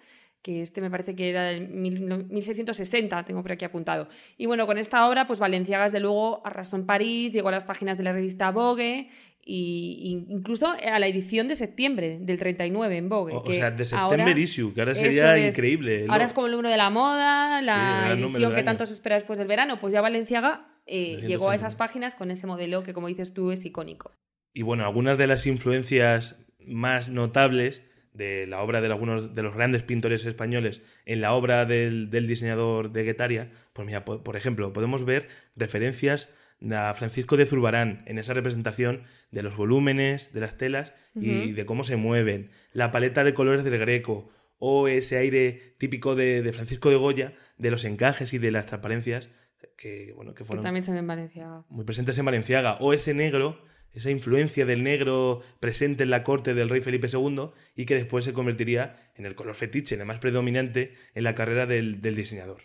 que 0.41 0.63
este 0.63 0.81
me 0.81 0.89
parece 0.89 1.17
que 1.17 1.31
era 1.31 1.47
del 1.47 1.69
1660, 1.69 3.25
tengo 3.25 3.43
por 3.43 3.51
aquí 3.51 3.65
apuntado. 3.65 4.09
Y 4.37 4.47
bueno, 4.47 4.69
con 4.69 4.79
esta 4.79 5.09
obra, 5.09 5.27
pues 5.27 5.41
Valenciaga 5.41 5.83
desde 5.83 5.99
luego 5.99 6.47
arrasó 6.47 6.77
en 6.77 6.87
París, 6.87 7.33
llegó 7.33 7.49
a 7.49 7.53
las 7.53 7.65
páginas 7.65 7.99
de 7.99 8.05
la 8.05 8.13
revista 8.13 8.53
Vogue 8.53 9.09
y, 9.45 10.25
incluso 10.29 10.69
a 10.69 10.99
la 11.01 11.09
edición 11.09 11.49
de 11.49 11.57
septiembre 11.57 12.19
del 12.21 12.39
39 12.39 12.97
en 12.97 13.09
Vogue. 13.09 13.35
O, 13.35 13.53
sea, 13.53 13.73
de 13.73 13.85
septiembre 13.85 14.41
issue, 14.41 14.73
que 14.73 14.81
ahora 14.81 14.95
sería 14.95 15.45
increíble. 15.45 16.07
Ahora 16.09 16.25
es 16.25 16.33
como 16.33 16.47
el 16.47 16.53
número 16.53 16.71
de 16.71 16.77
la 16.77 16.91
moda, 16.91 17.61
la 17.63 18.13
edición 18.13 18.55
que 18.55 18.63
tanto 18.63 18.87
se 18.87 18.93
espera 18.93 19.17
después 19.17 19.41
del 19.41 19.49
verano, 19.49 19.81
pues 19.81 19.93
ya 19.93 20.01
Valenciaga 20.01 20.78
eh, 20.89 21.21
llegó 21.27 21.51
a 21.51 21.55
esas 21.55 21.77
páginas 21.77 22.15
con 22.15 22.31
ese 22.31 22.47
modelo 22.47 22.83
que, 22.83 22.95
como 22.95 23.09
dices 23.09 23.35
tú, 23.35 23.53
es 23.53 23.65
icónico. 23.65 24.13
Y 24.55 24.63
bueno, 24.63 24.85
algunas 24.85 25.19
de 25.19 25.27
las 25.27 25.47
influencias 25.47 26.37
más 26.59 27.09
notables 27.09 27.85
de 28.13 28.47
la 28.47 28.61
obra 28.63 28.81
de 28.81 28.89
algunos 28.89 29.35
de 29.35 29.43
los 29.43 29.55
grandes 29.55 29.83
pintores 29.83 30.25
españoles 30.25 30.83
en 31.07 31.21
la 31.21 31.35
obra 31.35 31.67
del, 31.67 32.11
diseñador 32.11 32.91
de 32.91 33.05
Guetaria, 33.05 33.51
pues 33.73 33.87
mira, 33.87 34.05
por, 34.05 34.37
ejemplo, 34.37 34.73
podemos 34.73 35.05
ver 35.05 35.29
referencias 35.57 36.31
a 36.73 36.93
Francisco 36.95 37.37
de 37.37 37.47
Zurbarán 37.47 38.03
en 38.07 38.19
esa 38.19 38.35
representación 38.35 39.05
de 39.31 39.43
los 39.43 39.57
volúmenes, 39.57 40.33
de 40.33 40.41
las 40.41 40.57
telas 40.57 40.95
y 41.15 41.53
de 41.53 41.67
cómo 41.67 41.85
se 41.85 41.97
mueven, 41.97 42.51
la 42.73 42.91
paleta 42.91 43.23
de 43.23 43.35
colores 43.35 43.63
del 43.63 43.79
Greco 43.79 44.31
o 44.59 44.89
ese 44.89 45.19
aire 45.19 45.75
típico 45.79 46.17
de, 46.17 46.43
de 46.43 46.53
Francisco 46.53 46.91
de 46.91 46.97
Goya 46.97 47.35
de 47.59 47.71
los 47.71 47.85
encajes 47.85 48.35
y 48.35 48.39
de 48.39 48.51
las 48.51 48.67
transparencias 48.67 49.31
que, 49.79 50.13
bueno, 50.15 50.35
que 50.35 50.45
fueron 50.45 50.63
también 50.63 50.83
se 50.83 50.91
ven 50.91 50.99
en 50.99 51.07
Valenciaga. 51.07 51.65
muy 51.71 51.85
presentes 51.85 52.19
en 52.19 52.25
Valenciaga. 52.25 52.77
O 52.81 52.93
ese 52.93 53.15
negro, 53.15 53.63
esa 53.93 54.11
influencia 54.11 54.67
del 54.67 54.83
negro 54.83 55.41
presente 55.61 56.03
en 56.03 56.11
la 56.11 56.25
corte 56.25 56.53
del 56.53 56.69
rey 56.69 56.81
Felipe 56.81 57.07
II 57.11 57.51
y 57.77 57.87
que 57.87 57.95
después 57.95 58.25
se 58.25 58.33
convertiría 58.33 58.97
en 59.15 59.25
el 59.25 59.37
color 59.37 59.55
fetiche, 59.55 59.95
en 59.95 60.03
el 60.03 60.07
más 60.07 60.19
predominante 60.19 60.95
en 61.15 61.25
la 61.25 61.35
carrera 61.35 61.67
del, 61.67 62.03
diseñador. 62.03 62.61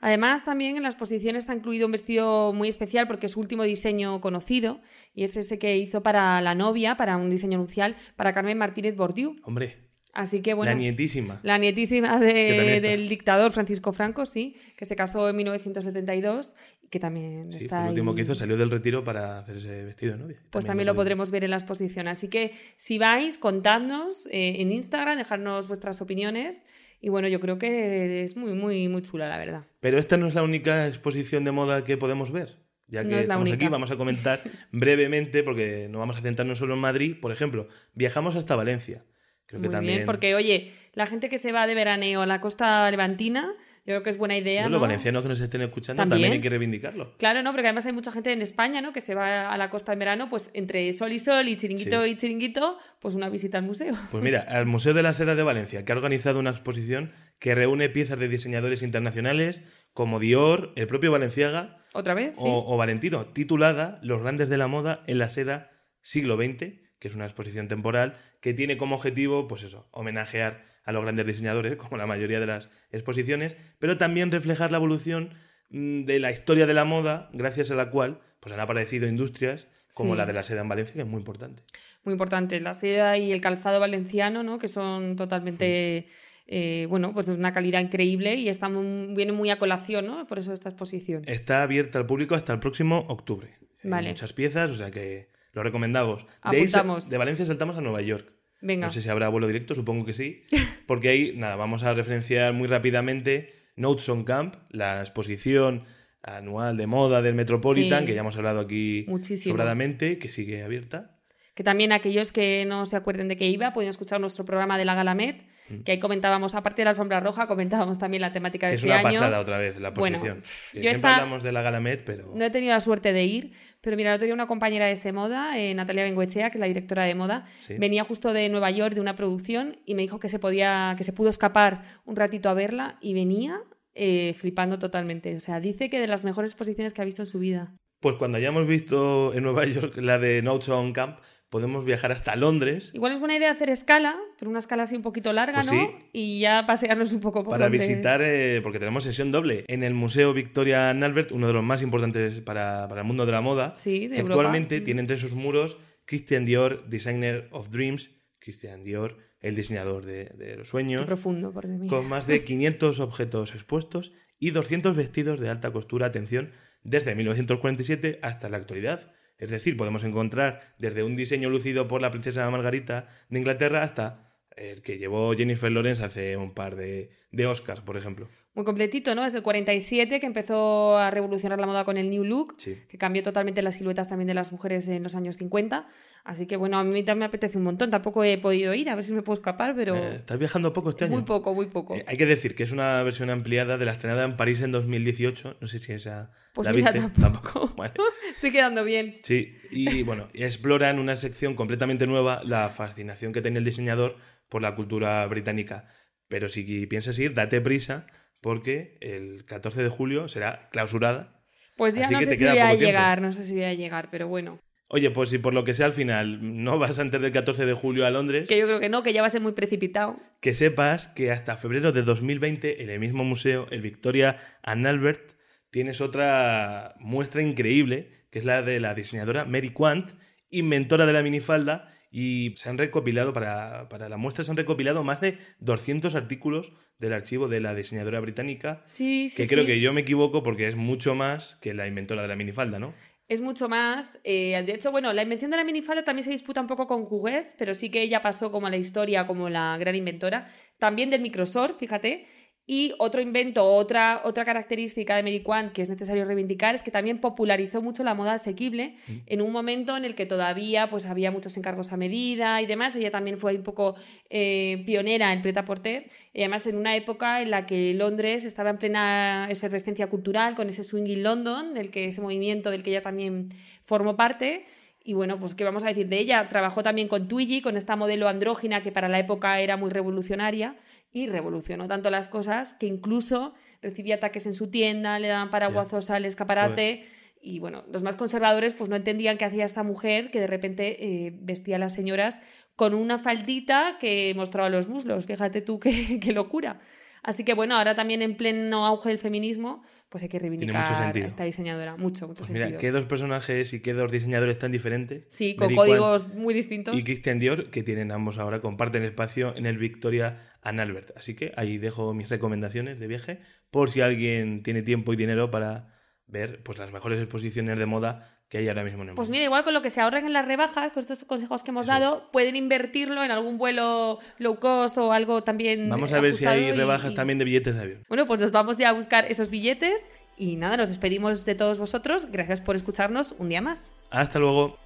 Además, 0.00 0.44
también 0.44 0.76
en 0.76 0.82
la 0.82 0.88
exposición 0.88 1.36
está 1.36 1.54
incluido 1.54 1.86
un 1.86 1.92
vestido 1.92 2.52
muy 2.52 2.68
especial 2.68 3.06
porque 3.06 3.26
es 3.26 3.32
su 3.32 3.40
último 3.40 3.62
diseño 3.62 4.20
conocido 4.20 4.80
y 5.14 5.24
es 5.24 5.36
ese 5.36 5.58
que 5.58 5.78
hizo 5.78 6.02
para 6.02 6.40
la 6.42 6.54
novia, 6.54 6.96
para 6.96 7.16
un 7.16 7.30
diseño 7.30 7.58
nupcial, 7.58 7.96
para 8.16 8.32
Carmen 8.32 8.58
Martínez 8.58 8.94
Bordiú. 8.96 9.36
Hombre, 9.44 9.85
Así 10.16 10.40
que 10.40 10.54
bueno. 10.54 10.72
La 10.72 10.78
nietísima. 10.78 11.40
La 11.42 11.58
nietísima 11.58 12.18
del 12.18 13.06
dictador 13.06 13.52
Francisco 13.52 13.92
Franco, 13.92 14.24
sí, 14.24 14.56
que 14.74 14.86
se 14.86 14.96
casó 14.96 15.28
en 15.28 15.36
1972 15.36 16.54
y 16.82 16.88
que 16.88 16.98
también 16.98 17.52
sí, 17.52 17.58
está. 17.64 17.82
El 17.82 17.90
último 17.90 18.14
que 18.14 18.22
hizo 18.22 18.34
salió 18.34 18.56
del 18.56 18.70
retiro 18.70 19.04
para 19.04 19.40
hacer 19.40 19.58
ese 19.58 19.84
vestido 19.84 20.12
de 20.12 20.18
novia. 20.18 20.38
Pues 20.48 20.64
también, 20.64 20.86
lo 20.86 20.94
podremos 20.94 21.30
ver 21.30 21.44
en 21.44 21.50
la 21.50 21.58
exposición. 21.58 22.08
Así 22.08 22.28
que 22.28 22.52
si 22.78 22.96
vais, 22.96 23.36
contadnos 23.36 24.26
eh, 24.28 24.62
en 24.62 24.72
Instagram, 24.72 25.18
dejarnos 25.18 25.68
vuestras 25.68 26.00
opiniones. 26.00 26.62
Y 26.98 27.10
bueno, 27.10 27.28
yo 27.28 27.38
creo 27.38 27.58
que 27.58 28.24
es 28.24 28.38
muy, 28.38 28.54
muy, 28.54 28.88
muy 28.88 29.02
chula, 29.02 29.28
la 29.28 29.36
verdad. 29.36 29.64
Pero 29.80 29.98
esta 29.98 30.16
no 30.16 30.28
es 30.28 30.34
la 30.34 30.42
única 30.42 30.88
exposición 30.88 31.44
de 31.44 31.52
moda 31.52 31.84
que 31.84 31.98
podemos 31.98 32.32
ver. 32.32 32.56
Ya 32.88 33.06
que 33.06 33.20
estamos 33.20 33.52
aquí, 33.52 33.68
vamos 33.68 33.90
a 33.90 33.96
comentar 33.96 34.40
brevemente, 34.72 35.42
porque 35.42 35.88
no 35.90 35.98
vamos 35.98 36.16
a 36.16 36.22
centrarnos 36.22 36.56
solo 36.56 36.72
en 36.72 36.80
Madrid. 36.80 37.16
Por 37.20 37.32
ejemplo, 37.32 37.68
viajamos 37.92 38.34
hasta 38.34 38.56
Valencia 38.56 39.04
Creo 39.46 39.60
que 39.60 39.68
Muy 39.68 39.72
también. 39.72 39.94
bien, 39.98 40.06
porque 40.06 40.34
oye, 40.34 40.72
la 40.94 41.06
gente 41.06 41.28
que 41.28 41.38
se 41.38 41.52
va 41.52 41.66
de 41.66 41.74
veraneo 41.74 42.22
a 42.22 42.26
la 42.26 42.40
costa 42.40 42.90
levantina, 42.90 43.52
yo 43.84 43.92
creo 43.92 44.02
que 44.02 44.10
es 44.10 44.18
buena 44.18 44.34
Sí, 44.34 44.40
idea. 44.40 44.62
Los 44.64 44.72
¿no? 44.72 44.80
valencianos 44.80 45.22
que 45.22 45.28
nos 45.28 45.38
estén 45.40 45.62
escuchando 45.62 46.00
También. 46.00 46.16
también 46.16 46.32
hay 46.32 46.40
que 46.40 46.50
reivindicarlo. 46.50 47.16
Claro, 47.18 47.44
¿no? 47.44 47.52
Porque 47.52 47.68
además 47.68 47.86
hay 47.86 47.92
mucha 47.92 48.10
gente 48.10 48.32
en 48.32 48.42
España, 48.42 48.80
¿no? 48.80 48.92
Que 48.92 49.00
se 49.00 49.14
va 49.14 49.52
a 49.52 49.56
la 49.56 49.70
costa 49.70 49.92
en 49.92 50.00
verano, 50.00 50.28
pues 50.28 50.50
entre 50.54 50.92
sol 50.92 51.12
y 51.12 51.20
sol 51.20 51.46
y 51.48 51.56
chiringuito 51.56 52.02
Sí. 52.02 52.10
y 52.10 52.16
chiringuito, 52.16 52.78
pues 53.00 53.14
una 53.14 53.28
visita 53.28 53.58
al 53.58 53.64
museo. 53.64 53.94
Pues 54.10 54.24
mira, 54.24 54.40
al 54.40 54.66
Museo 54.66 54.92
de 54.92 55.04
la 55.04 55.12
Seda 55.12 55.36
de 55.36 55.44
Valencia, 55.44 55.84
que 55.84 55.92
ha 55.92 55.94
organizado 55.94 56.40
una 56.40 56.50
exposición 56.50 57.12
que 57.38 57.54
reúne 57.54 57.88
piezas 57.88 58.18
de 58.18 58.26
diseñadores 58.28 58.82
internacionales 58.82 59.62
como 59.92 60.18
Dior, 60.18 60.72
el 60.74 60.88
propio 60.88 61.12
Valenciaga 61.12 61.78
¿Otra 61.92 62.14
vez? 62.14 62.36
Sí. 62.36 62.42
o, 62.44 62.64
o 62.66 62.76
Valentino, 62.76 63.26
titulada 63.26 64.00
Los 64.02 64.20
grandes 64.22 64.48
de 64.48 64.58
la 64.58 64.66
moda 64.66 65.04
en 65.06 65.18
la 65.18 65.28
seda 65.28 65.70
siglo 66.02 66.36
XX, 66.36 66.58
que 66.98 67.08
es 67.08 67.14
una 67.14 67.24
exposición 67.26 67.68
temporal 67.68 68.18
que 68.46 68.54
tiene 68.54 68.76
como 68.76 68.94
objetivo, 68.94 69.48
pues 69.48 69.64
eso, 69.64 69.88
homenajear 69.90 70.62
a 70.84 70.92
los 70.92 71.02
grandes 71.02 71.26
diseñadores, 71.26 71.74
como 71.82 71.96
la 71.96 72.06
mayoría 72.06 72.38
de 72.38 72.46
las 72.46 72.70
exposiciones, 72.92 73.56
pero 73.80 73.98
también 73.98 74.30
reflejar 74.30 74.70
la 74.70 74.76
evolución 74.78 75.34
mm, 75.70 76.04
de 76.04 76.20
la 76.20 76.30
historia 76.30 76.64
de 76.68 76.74
la 76.74 76.84
moda, 76.84 77.28
gracias 77.32 77.72
a 77.72 77.74
la 77.74 77.90
cual 77.90 78.20
pues 78.38 78.52
han 78.54 78.60
aparecido 78.60 79.08
industrias 79.08 79.66
como 79.94 80.12
Sí. 80.12 80.18
la 80.18 80.26
de 80.26 80.32
la 80.32 80.44
seda 80.44 80.60
en 80.60 80.68
Valencia, 80.68 80.94
que 80.94 81.00
es 81.00 81.06
muy 81.08 81.18
importante. 81.18 81.64
Muy 82.04 82.12
importante. 82.12 82.60
La 82.60 82.74
seda 82.74 83.18
y 83.18 83.32
el 83.32 83.40
calzado 83.40 83.80
valenciano, 83.80 84.44
¿no? 84.44 84.58
Que 84.60 84.68
son 84.68 85.16
totalmente, 85.16 86.06
eh, 86.46 86.86
bueno, 86.88 87.12
pues 87.12 87.26
de 87.26 87.32
una 87.32 87.52
calidad 87.52 87.80
increíble 87.80 88.36
y 88.36 88.48
están 88.48 88.74
muy- 88.74 89.12
vienen 89.16 89.34
muy 89.34 89.50
a 89.50 89.58
colación, 89.58 90.06
¿no? 90.06 90.24
Por 90.28 90.38
eso 90.38 90.52
esta 90.52 90.68
exposición. 90.68 91.22
Está 91.26 91.64
abierta 91.64 91.98
al 91.98 92.06
público 92.06 92.36
hasta 92.36 92.52
el 92.52 92.60
próximo 92.60 93.04
octubre. 93.08 93.56
Hay 93.82 93.90
Vale. 93.90 94.08
muchas 94.10 94.32
piezas, 94.32 94.70
o 94.70 94.76
sea 94.76 94.92
que 94.92 95.30
lo 95.52 95.64
recomendamos. 95.64 96.26
De, 96.26 96.58
ahí 96.58 96.68
sa- 96.68 96.80
Apuntamos. 96.80 97.10
de 97.10 97.18
Valencia 97.18 97.44
saltamos 97.44 97.76
a 97.76 97.80
Nueva 97.80 98.02
York. 98.02 98.30
Venga. 98.60 98.86
No 98.86 98.90
sé 98.92 99.00
si 99.00 99.08
habrá 99.08 99.28
vuelo 99.28 99.46
directo, 99.46 99.74
supongo 99.74 100.04
que 100.06 100.14
sí. 100.14 100.44
Porque 100.86 101.08
ahí, 101.08 101.32
nada, 101.36 101.56
vamos 101.56 101.82
a 101.82 101.94
referenciar 101.94 102.52
muy 102.52 102.68
rápidamente 102.68 103.52
Notes 103.76 104.08
on 104.08 104.24
Camp, 104.24 104.54
la 104.70 105.00
exposición 105.00 105.84
anual 106.22 106.76
de 106.76 106.86
moda 106.86 107.22
del 107.22 107.34
Metropolitan, 107.34 108.00
Sí. 108.00 108.06
que 108.06 108.14
ya 108.14 108.20
hemos 108.20 108.36
hablado 108.36 108.60
aquí 108.60 109.04
Muchísimo. 109.08 109.52
sobradamente, 109.52 110.18
que 110.18 110.32
sigue 110.32 110.62
abierta. 110.62 111.15
Que 111.56 111.64
también 111.64 111.90
aquellos 111.90 112.30
que 112.32 112.64
no 112.66 112.84
se 112.86 112.94
acuerden 112.96 113.26
de 113.28 113.36
que 113.36 113.48
iba 113.48 113.72
pueden 113.72 113.88
escuchar 113.90 114.20
nuestro 114.20 114.44
programa 114.44 114.76
de 114.78 114.84
la 114.84 114.94
Galamet, 114.94 115.42
que 115.84 115.92
ahí 115.92 115.98
comentábamos, 115.98 116.54
aparte 116.54 116.82
de 116.82 116.84
la 116.84 116.90
alfombra 116.90 117.18
roja, 117.18 117.48
comentábamos 117.48 117.98
también 117.98 118.20
la 118.20 118.32
temática 118.32 118.68
de 118.68 118.74
Mm. 118.74 118.76
Que 118.76 118.76
es 118.76 118.84
este 118.84 118.88
una 119.00 119.08
año. 119.08 119.18
pasada 119.18 119.40
otra 119.40 119.58
vez 119.58 119.80
la 119.80 119.90
Bueno, 119.90 120.18
exposición. 120.18 120.42
Que 120.42 120.78
yo 120.78 120.82
siempre 120.82 120.90
esta- 120.92 121.14
hablamos 121.16 121.42
de 121.42 121.50
la 121.52 121.62
Galamet, 121.62 122.04
pero... 122.04 122.30
No 122.36 122.44
he 122.44 122.50
tenido 122.50 122.72
la 122.74 122.78
suerte 122.80 123.12
de 123.12 123.24
ir, 123.24 123.52
pero 123.80 123.96
mira, 123.96 124.10
el 124.10 124.16
otro 124.16 124.26
día 124.26 124.34
una 124.34 124.46
compañera 124.46 124.86
de 124.86 124.94
Semoda, 124.96 125.58
eh, 125.58 125.74
Natalia 125.74 126.04
Bengoechea, 126.04 126.50
que 126.50 126.58
es 126.58 126.60
la 126.60 126.66
directora 126.68 127.04
de 127.04 127.14
moda, 127.16 127.46
Sí. 127.62 127.74
venía 127.78 128.04
justo 128.04 128.32
de 128.34 128.48
Nueva 128.50 128.70
York 128.70 128.94
de 128.94 129.00
una 129.00 129.16
producción 129.16 129.78
y 129.86 129.94
me 129.96 130.02
dijo 130.02 130.20
que 130.20 130.28
se 130.28 130.38
podía, 130.38 130.94
que 130.96 131.04
se 131.04 131.12
pudo 131.14 131.30
escapar 131.30 131.82
un 132.04 132.14
ratito 132.16 132.48
a 132.50 132.54
verla 132.54 132.98
y 133.00 133.14
venía 133.14 133.58
eh, 133.98 134.34
flipando 134.38 134.78
totalmente. 134.78 135.34
O 135.36 135.40
sea, 135.40 135.58
dice 135.58 135.88
que 135.88 135.98
de 135.98 136.06
las 136.06 136.22
mejores 136.22 136.50
exposiciones 136.50 136.92
que 136.92 137.00
ha 137.00 137.04
visto 137.06 137.22
en 137.22 137.26
su 137.26 137.38
vida. 137.38 137.72
Pues 137.98 138.16
cuando 138.16 138.36
hayamos 138.36 138.66
visto 138.66 139.32
en 139.32 139.42
Nueva 139.42 139.64
York 139.64 139.96
la 139.96 140.18
de 140.18 140.42
Notes 140.42 140.68
on 140.68 140.92
Camp, 140.92 141.18
podemos 141.56 141.84
viajar 141.84 142.12
hasta 142.12 142.36
Londres 142.36 142.90
Igual 142.94 143.12
es 143.12 143.18
buena 143.18 143.36
idea 143.36 143.50
hacer 143.50 143.70
escala, 143.70 144.16
pero 144.38 144.50
una 144.50 144.58
escala 144.58 144.82
así 144.82 144.94
un 144.96 145.02
poquito 145.02 145.32
larga, 145.32 145.60
Pues 145.62 145.72
¿no? 145.72 145.86
sí. 145.86 145.90
Y 146.12 146.40
ya 146.40 146.64
pasearnos 146.66 147.12
un 147.12 147.20
poco 147.20 147.42
por 147.44 147.52
para 147.52 147.66
Londres. 147.68 147.88
visitar, 147.88 148.20
eh, 148.22 148.60
porque 148.62 148.78
tenemos 148.78 149.04
sesión 149.04 149.32
doble, 149.32 149.64
en 149.68 149.82
el 149.82 149.94
Museo 149.94 150.32
Victoria 150.32 150.90
and 150.90 151.02
Albert, 151.02 151.32
uno 151.32 151.46
de 151.46 151.52
los 151.52 151.64
más 151.64 151.82
importantes 151.82 152.40
para, 152.40 152.86
para 152.88 153.00
el 153.00 153.06
mundo 153.06 153.24
de 153.26 153.32
la 153.32 153.40
moda, 153.40 153.74
Sí, 153.76 154.08
de 154.08 154.14
que 154.16 154.20
Europa. 154.20 154.34
actualmente 154.42 154.80
Mm. 154.80 154.84
tiene 154.84 155.00
entre 155.00 155.16
sus 155.18 155.34
muros 155.34 155.78
Christian 156.04 156.44
Dior, 156.44 156.86
Designer 156.88 157.48
of 157.50 157.70
Dreams, 157.70 158.10
Christian 158.38 158.84
Dior, 158.84 159.16
el 159.40 159.54
diseñador 159.56 160.04
de, 160.04 160.26
de 160.36 160.56
los 160.56 160.68
Qué 160.68 160.70
sueños, 160.70 161.04
profundo, 161.06 161.52
por 161.52 161.66
mí. 161.68 161.88
con 161.88 162.08
más 162.08 162.26
de 162.26 162.44
500 162.44 163.00
objetos 163.00 163.54
expuestos 163.54 164.12
y 164.38 164.50
200 164.50 164.94
vestidos 164.94 165.40
de 165.40 165.48
alta 165.48 165.72
costura, 165.72 166.06
atención, 166.06 166.52
desde 166.82 167.14
1947 167.14 168.18
hasta 168.22 168.48
la 168.48 168.58
actualidad. 168.58 169.12
Es 169.38 169.50
decir, 169.50 169.76
podemos 169.76 170.04
encontrar 170.04 170.74
desde 170.78 171.02
un 171.02 171.16
diseño 171.16 171.50
lucido 171.50 171.88
por 171.88 172.00
la 172.00 172.10
princesa 172.10 172.50
Margarita 172.50 173.08
de 173.28 173.38
Inglaterra 173.38 173.82
hasta 173.82 174.32
el 174.56 174.82
que 174.82 174.98
llevó 174.98 175.34
Jennifer 175.34 175.70
Lawrence 175.70 176.02
hace 176.02 176.36
un 176.36 176.54
par 176.54 176.76
de, 176.76 177.10
de 177.30 177.46
Oscars, 177.46 177.82
por 177.82 177.96
ejemplo. 177.96 178.28
Muy 178.56 178.64
completito, 178.64 179.14
¿no? 179.14 179.24
Es 179.24 179.34
el 179.34 179.42
47 179.42 180.18
que 180.18 180.26
empezó 180.26 180.96
a 180.96 181.10
revolucionar 181.10 181.60
la 181.60 181.66
moda 181.66 181.84
con 181.84 181.96
el 181.98 182.08
New 182.10 182.24
Look. 182.24 182.54
Sí. 182.58 182.74
que 182.88 182.96
cambió 182.98 183.22
totalmente 183.22 183.60
las 183.62 183.76
siluetas 183.76 184.08
también 184.08 184.26
de 184.26 184.34
las 184.34 184.50
mujeres 184.50 184.88
en 184.88 185.02
los 185.02 185.14
años 185.14 185.36
50. 185.36 185.86
Así 186.24 186.46
que 186.46 186.56
bueno, 186.56 186.78
a 186.78 186.82
mí 186.82 187.02
también 187.04 187.18
me 187.20 187.24
apetece 187.26 187.58
un 187.58 187.64
montón. 187.64 187.90
Tampoco 187.90 188.24
he 188.24 188.38
podido 188.38 188.72
ir, 188.74 188.88
a 188.90 188.94
ver 188.94 189.04
si 189.04 189.12
me 189.12 189.22
puedo 189.22 189.34
escapar, 189.34 189.74
pero 189.76 189.94
Eh, 189.94 190.14
¿Estás 190.16 190.38
viajando 190.38 190.72
poco 190.72 190.88
este 190.90 191.04
año? 191.04 191.12
muy 191.14 191.22
poco, 191.22 191.54
muy 191.54 191.66
poco. 191.66 191.94
Eh, 191.94 192.04
hay 192.08 192.16
que 192.16 192.24
decir 192.26 192.54
que 192.54 192.62
es 192.62 192.72
una 192.72 193.02
versión 193.02 193.28
ampliada 193.30 193.76
de 193.78 193.84
la 193.84 193.92
estrenada 193.92 194.24
en 194.24 194.36
París 194.38 194.62
en 194.62 194.72
2018. 194.72 195.58
No 195.60 195.66
sé 195.66 195.78
si 195.78 195.92
esa 195.92 196.32
pues 196.54 196.64
la 196.64 196.72
mira, 196.72 196.90
viste. 196.92 197.20
tampoco. 197.20 197.74
Vale. 197.76 197.92
Estoy 198.34 198.50
quedando 198.52 198.82
bien. 198.84 199.18
Sí, 199.22 199.54
y 199.70 200.02
bueno, 200.02 200.28
y 200.32 200.44
explora 200.44 200.88
en 200.88 200.98
una 200.98 201.14
sección 201.14 201.54
completamente 201.54 202.06
nueva 202.06 202.40
la 202.42 202.70
fascinación 202.70 203.34
que 203.34 203.42
tenía 203.42 203.58
el 203.58 203.64
diseñador 203.66 204.16
por 204.48 204.62
la 204.62 204.74
cultura 204.74 205.26
británica. 205.26 205.86
Pero 206.28 206.48
si 206.48 206.86
piensas 206.86 207.18
ir, 207.18 207.34
date 207.34 207.60
prisa, 207.60 208.06
porque 208.46 208.96
el 209.00 209.44
14 209.44 209.82
de 209.82 209.88
julio 209.88 210.28
será 210.28 210.68
clausurada. 210.70 211.42
Pues 211.76 211.96
ya 211.96 212.08
no 212.08 212.22
sé 212.22 212.36
si 212.36 212.44
voy 212.44 212.58
a 212.58 212.68
tiempo. 212.68 212.84
llegar, 212.84 213.20
no 213.20 213.32
sé 213.32 213.44
si 213.44 213.54
voy 213.54 213.64
a 213.64 213.74
llegar, 213.74 214.08
pero 214.08 214.28
bueno. 214.28 214.60
Oye, 214.86 215.10
pues 215.10 215.30
si 215.30 215.38
por 215.38 215.52
lo 215.52 215.64
que 215.64 215.74
sea 215.74 215.86
al 215.86 215.92
final 215.92 216.62
no 216.62 216.78
vas 216.78 217.00
antes 217.00 217.20
del 217.20 217.32
14 217.32 217.66
de 217.66 217.74
julio 217.74 218.06
a 218.06 218.10
Londres, 218.10 218.48
Que 218.48 218.56
yo 218.56 218.66
creo 218.66 218.78
que 218.78 218.88
no, 218.88 219.02
que 219.02 219.12
ya 219.12 219.20
va 219.20 219.26
a 219.26 219.30
ser 219.30 219.40
muy 219.40 219.50
precipitado. 219.50 220.20
que 220.40 220.54
sepas 220.54 221.08
que 221.08 221.32
hasta 221.32 221.56
febrero 221.56 221.90
de 221.90 222.02
2020 222.02 222.84
en 222.84 222.90
el 222.90 223.00
mismo 223.00 223.24
museo, 223.24 223.66
el 223.72 223.82
Victoria 223.82 224.38
and 224.62 224.86
Albert, 224.86 225.32
tienes 225.70 226.00
otra 226.00 226.94
muestra 227.00 227.42
increíble, 227.42 228.28
que 228.30 228.38
es 228.38 228.44
la 228.44 228.62
de 228.62 228.78
la 228.78 228.94
diseñadora 228.94 229.44
Mary 229.44 229.70
Quant, 229.70 230.12
inventora 230.50 231.04
de 231.04 231.12
la 231.14 231.24
minifalda, 231.24 231.95
y 232.10 232.54
se 232.56 232.68
han 232.68 232.78
recopilado, 232.78 233.32
para, 233.32 233.88
para 233.88 234.08
la 234.08 234.16
muestra 234.16 234.44
se 234.44 234.50
han 234.50 234.56
recopilado 234.56 235.04
más 235.04 235.20
de 235.20 235.38
200 235.60 236.14
artículos 236.14 236.72
del 236.98 237.12
archivo 237.12 237.48
de 237.48 237.60
la 237.60 237.74
diseñadora 237.74 238.20
británica, 238.20 238.82
Sí, 238.86 239.28
sí, 239.28 239.42
que 239.42 239.48
creo 239.48 239.64
sí. 239.64 239.66
que 239.66 239.80
yo 239.80 239.92
me 239.92 240.00
equivoco 240.02 240.42
porque 240.42 240.66
es 240.68 240.76
mucho 240.76 241.14
más 241.14 241.56
que 241.56 241.74
la 241.74 241.86
inventora 241.86 242.22
de 242.22 242.28
la 242.28 242.36
minifalda, 242.36 242.78
¿no? 242.78 242.94
Es 243.28 243.40
mucho 243.40 243.68
más. 243.68 244.20
eh, 244.22 244.62
de 244.64 244.72
hecho, 244.74 244.92
bueno, 244.92 245.12
la 245.12 245.22
invención 245.24 245.50
de 245.50 245.56
la 245.56 245.64
minifalda 245.64 246.04
también 246.04 246.22
se 246.24 246.30
disputa 246.30 246.60
un 246.60 246.68
poco 246.68 246.86
con 246.86 247.02
Hugues, 247.10 247.56
pero 247.58 247.74
sí 247.74 247.90
que 247.90 248.00
ella 248.00 248.22
pasó 248.22 248.52
como 248.52 248.68
a 248.68 248.70
la 248.70 248.76
historia, 248.76 249.26
como 249.26 249.48
la 249.50 249.76
gran 249.78 249.96
inventora. 249.96 250.46
También 250.78 251.10
del 251.10 251.22
microsor, 251.22 251.74
fíjate. 251.76 252.24
Y 252.68 252.94
otro 252.98 253.20
invento, 253.20 253.64
otra, 253.64 254.22
otra 254.24 254.44
característica 254.44 255.14
de 255.14 255.22
Mary 255.22 255.40
Quant 255.40 255.72
que 255.72 255.82
es 255.82 255.88
necesario 255.88 256.24
reivindicar 256.24 256.74
es 256.74 256.82
que 256.82 256.90
también 256.90 257.20
popularizó 257.20 257.80
mucho 257.80 258.02
la 258.02 258.14
moda 258.14 258.34
asequible 258.34 258.96
Mm. 259.06 259.12
en 259.26 259.42
un 259.42 259.52
momento 259.52 259.96
en 259.96 260.04
el 260.04 260.14
que 260.14 260.26
todavía 260.26 260.90
pues, 260.90 261.06
había 261.06 261.30
muchos 261.30 261.56
encargos 261.56 261.92
a 261.92 261.96
medida 261.96 262.60
y 262.60 262.66
demás. 262.66 262.96
Ella 262.96 263.10
también 263.10 263.38
fue 263.38 263.54
un 263.54 263.62
poco 263.62 263.94
eh, 264.30 264.82
pionera 264.84 265.32
en 265.32 265.42
pret-à-porter 265.42 266.08
y 266.34 266.40
además 266.40 266.66
en 266.66 266.76
una 266.76 266.96
época 266.96 267.40
en 267.40 267.50
la 267.50 267.66
que 267.66 267.94
Londres 267.94 268.44
estaba 268.44 268.70
en 268.70 268.78
plena 268.78 269.46
efervescencia 269.48 270.08
cultural 270.08 270.54
con 270.54 270.68
ese 270.68 270.82
swinging 270.82 271.22
London, 271.22 271.74
del 271.74 271.90
que 271.90 272.06
ese 272.06 272.20
movimiento 272.20 272.70
del 272.70 272.82
que 272.82 272.90
ella 272.90 273.02
también 273.02 273.50
formó 273.84 274.16
parte. 274.16 274.64
Y 275.04 275.14
bueno, 275.14 275.38
pues 275.38 275.54
qué 275.54 275.62
vamos 275.62 275.84
a 275.84 275.88
decir 275.88 276.08
de 276.08 276.18
ella. 276.18 276.48
Trabajó 276.48 276.82
también 276.82 277.06
con 277.06 277.28
Twiggy, 277.28 277.62
con 277.62 277.76
esta 277.76 277.94
modelo 277.94 278.26
andrógina 278.28 278.82
que 278.82 278.90
para 278.90 279.08
la 279.08 279.20
época 279.20 279.60
era 279.60 279.76
muy 279.76 279.90
revolucionaria 279.90 280.74
y 281.16 281.28
revolucionó 281.28 281.88
tanto 281.88 282.10
las 282.10 282.28
cosas 282.28 282.74
que 282.74 282.84
incluso 282.86 283.54
recibía 283.80 284.16
ataques 284.16 284.44
en 284.44 284.52
su 284.52 284.68
tienda, 284.68 285.18
le 285.18 285.28
daban 285.28 285.48
paraguazos 285.48 286.10
al 286.10 286.26
escaparate. 286.26 287.06
Y 287.40 287.58
bueno, 287.58 287.84
los 287.90 288.02
más 288.02 288.16
conservadores 288.16 288.74
pues 288.74 288.90
no 288.90 288.96
entendían 288.96 289.38
qué 289.38 289.46
hacía 289.46 289.64
esta 289.64 289.82
mujer 289.82 290.30
que 290.30 290.40
de 290.40 290.46
repente 290.46 290.84
eh, 291.26 291.32
vestía 291.40 291.76
a 291.76 291.78
las 291.78 291.94
señoras 291.94 292.42
con 292.74 292.92
una 292.92 293.16
faldita 293.18 293.96
que 293.98 294.34
mostraba 294.36 294.68
los 294.68 294.88
muslos. 294.88 295.24
Fíjate 295.24 295.62
tú 295.62 295.80
qué, 295.80 296.20
qué 296.20 296.32
locura. 296.34 296.80
Así 297.22 297.44
que 297.44 297.54
bueno, 297.54 297.76
ahora 297.76 297.94
también 297.94 298.20
en 298.20 298.36
pleno 298.36 298.86
auge 298.86 299.08
del 299.08 299.18
feminismo, 299.18 299.82
pues 300.10 300.22
hay 300.22 300.28
que 300.28 300.38
reivindicar 300.38 300.88
mucho 300.88 301.02
a 301.02 301.26
esta 301.26 301.42
diseñadora. 301.42 301.96
Mucho, 301.96 302.28
mucho 302.28 302.38
Pues 302.42 302.46
sentido. 302.46 302.66
mira, 302.68 302.78
qué 302.78 302.92
dos 302.92 303.04
personajes 303.06 303.72
y 303.72 303.80
qué 303.80 303.94
dos 303.94 304.12
diseñadores 304.12 304.58
tan 304.60 304.70
diferentes. 304.70 305.24
Sí, 305.28 305.56
con 305.56 305.66
Mary 305.66 305.74
códigos 305.76 306.28
muy 306.34 306.54
distintos. 306.54 306.96
y 306.96 307.02
Christian 307.02 307.40
Dior, 307.40 307.70
que 307.70 307.82
tienen 307.82 308.12
ambos 308.12 308.38
ahora, 308.38 308.60
comparten 308.60 309.02
espacio 309.02 309.56
en 309.56 309.66
el 309.66 309.76
Victoria 309.76 310.40
and 310.68 310.80
Albert. 310.80 311.16
Así 311.16 311.34
que 311.34 311.52
ahí 311.56 311.78
dejo 311.78 312.12
mis 312.14 312.28
recomendaciones 312.28 312.98
de 312.98 313.06
viaje 313.06 313.40
por 313.70 313.90
si 313.90 314.00
alguien 314.00 314.62
tiene 314.62 314.82
tiempo 314.82 315.12
y 315.12 315.16
dinero 315.16 315.50
para 315.50 315.94
ver 316.26 316.62
pues, 316.62 316.78
las 316.78 316.90
mejores 316.92 317.18
exposiciones 317.20 317.78
de 317.78 317.86
moda 317.86 318.32
que 318.48 318.58
hay 318.58 318.68
ahora 318.68 318.84
mismo 318.84 319.02
en 319.02 319.08
el 319.10 319.14
Pues 319.16 319.26
mundo. 319.28 319.32
mira, 319.36 319.44
igual 319.44 319.64
con 319.64 319.74
lo 319.74 319.82
que 319.82 319.90
se 319.90 320.00
ahorren 320.00 320.24
en 320.26 320.32
las 320.32 320.46
rebajas, 320.46 320.92
con 320.92 321.00
estos 321.00 321.24
consejos 321.24 321.64
que 321.64 321.70
hemos 321.72 321.86
Eso 321.86 321.92
dado, 321.98 322.30
pueden 322.32 322.54
invertirlo 322.54 323.24
en 323.24 323.32
algún 323.32 323.58
vuelo 323.58 324.20
low 324.38 324.58
cost 324.60 324.96
o 324.98 325.12
algo 325.12 325.42
también. 325.42 325.88
Vamos 325.88 326.12
a 326.12 326.20
ver 326.20 326.32
si 326.34 326.46
hay 326.46 326.64
y- 326.66 326.72
rebajas 326.72 327.10
y- 327.12 327.14
también 327.16 327.38
de 327.40 327.44
billetes 327.44 327.74
de 327.74 327.80
avión. 327.82 328.04
Bueno, 328.08 328.26
pues 328.26 328.38
nos 328.38 328.52
vamos 328.52 328.76
ya 328.78 328.90
a 328.90 328.92
buscar 328.92 329.24
esos 329.30 329.50
billetes 329.50 330.06
y 330.36 330.54
nada, 330.56 330.76
nos 330.76 330.88
despedimos 330.88 331.44
de 331.44 331.54
todos 331.56 331.78
vosotros. 331.78 332.28
Gracias 332.30 332.60
por 332.60 332.76
escucharnos 332.76 333.34
un 333.38 333.48
día 333.48 333.60
más. 333.60 333.90
Hasta 334.10 334.38
luego. 334.38 334.78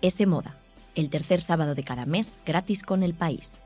S 0.00 0.26
Moda, 0.26 0.56
el 0.94 1.10
tercer 1.10 1.40
sábado 1.40 1.74
de 1.74 1.84
cada 1.84 2.06
mes 2.06 2.36
gratis 2.44 2.82
con 2.82 3.02
el 3.02 3.14
país. 3.14 3.60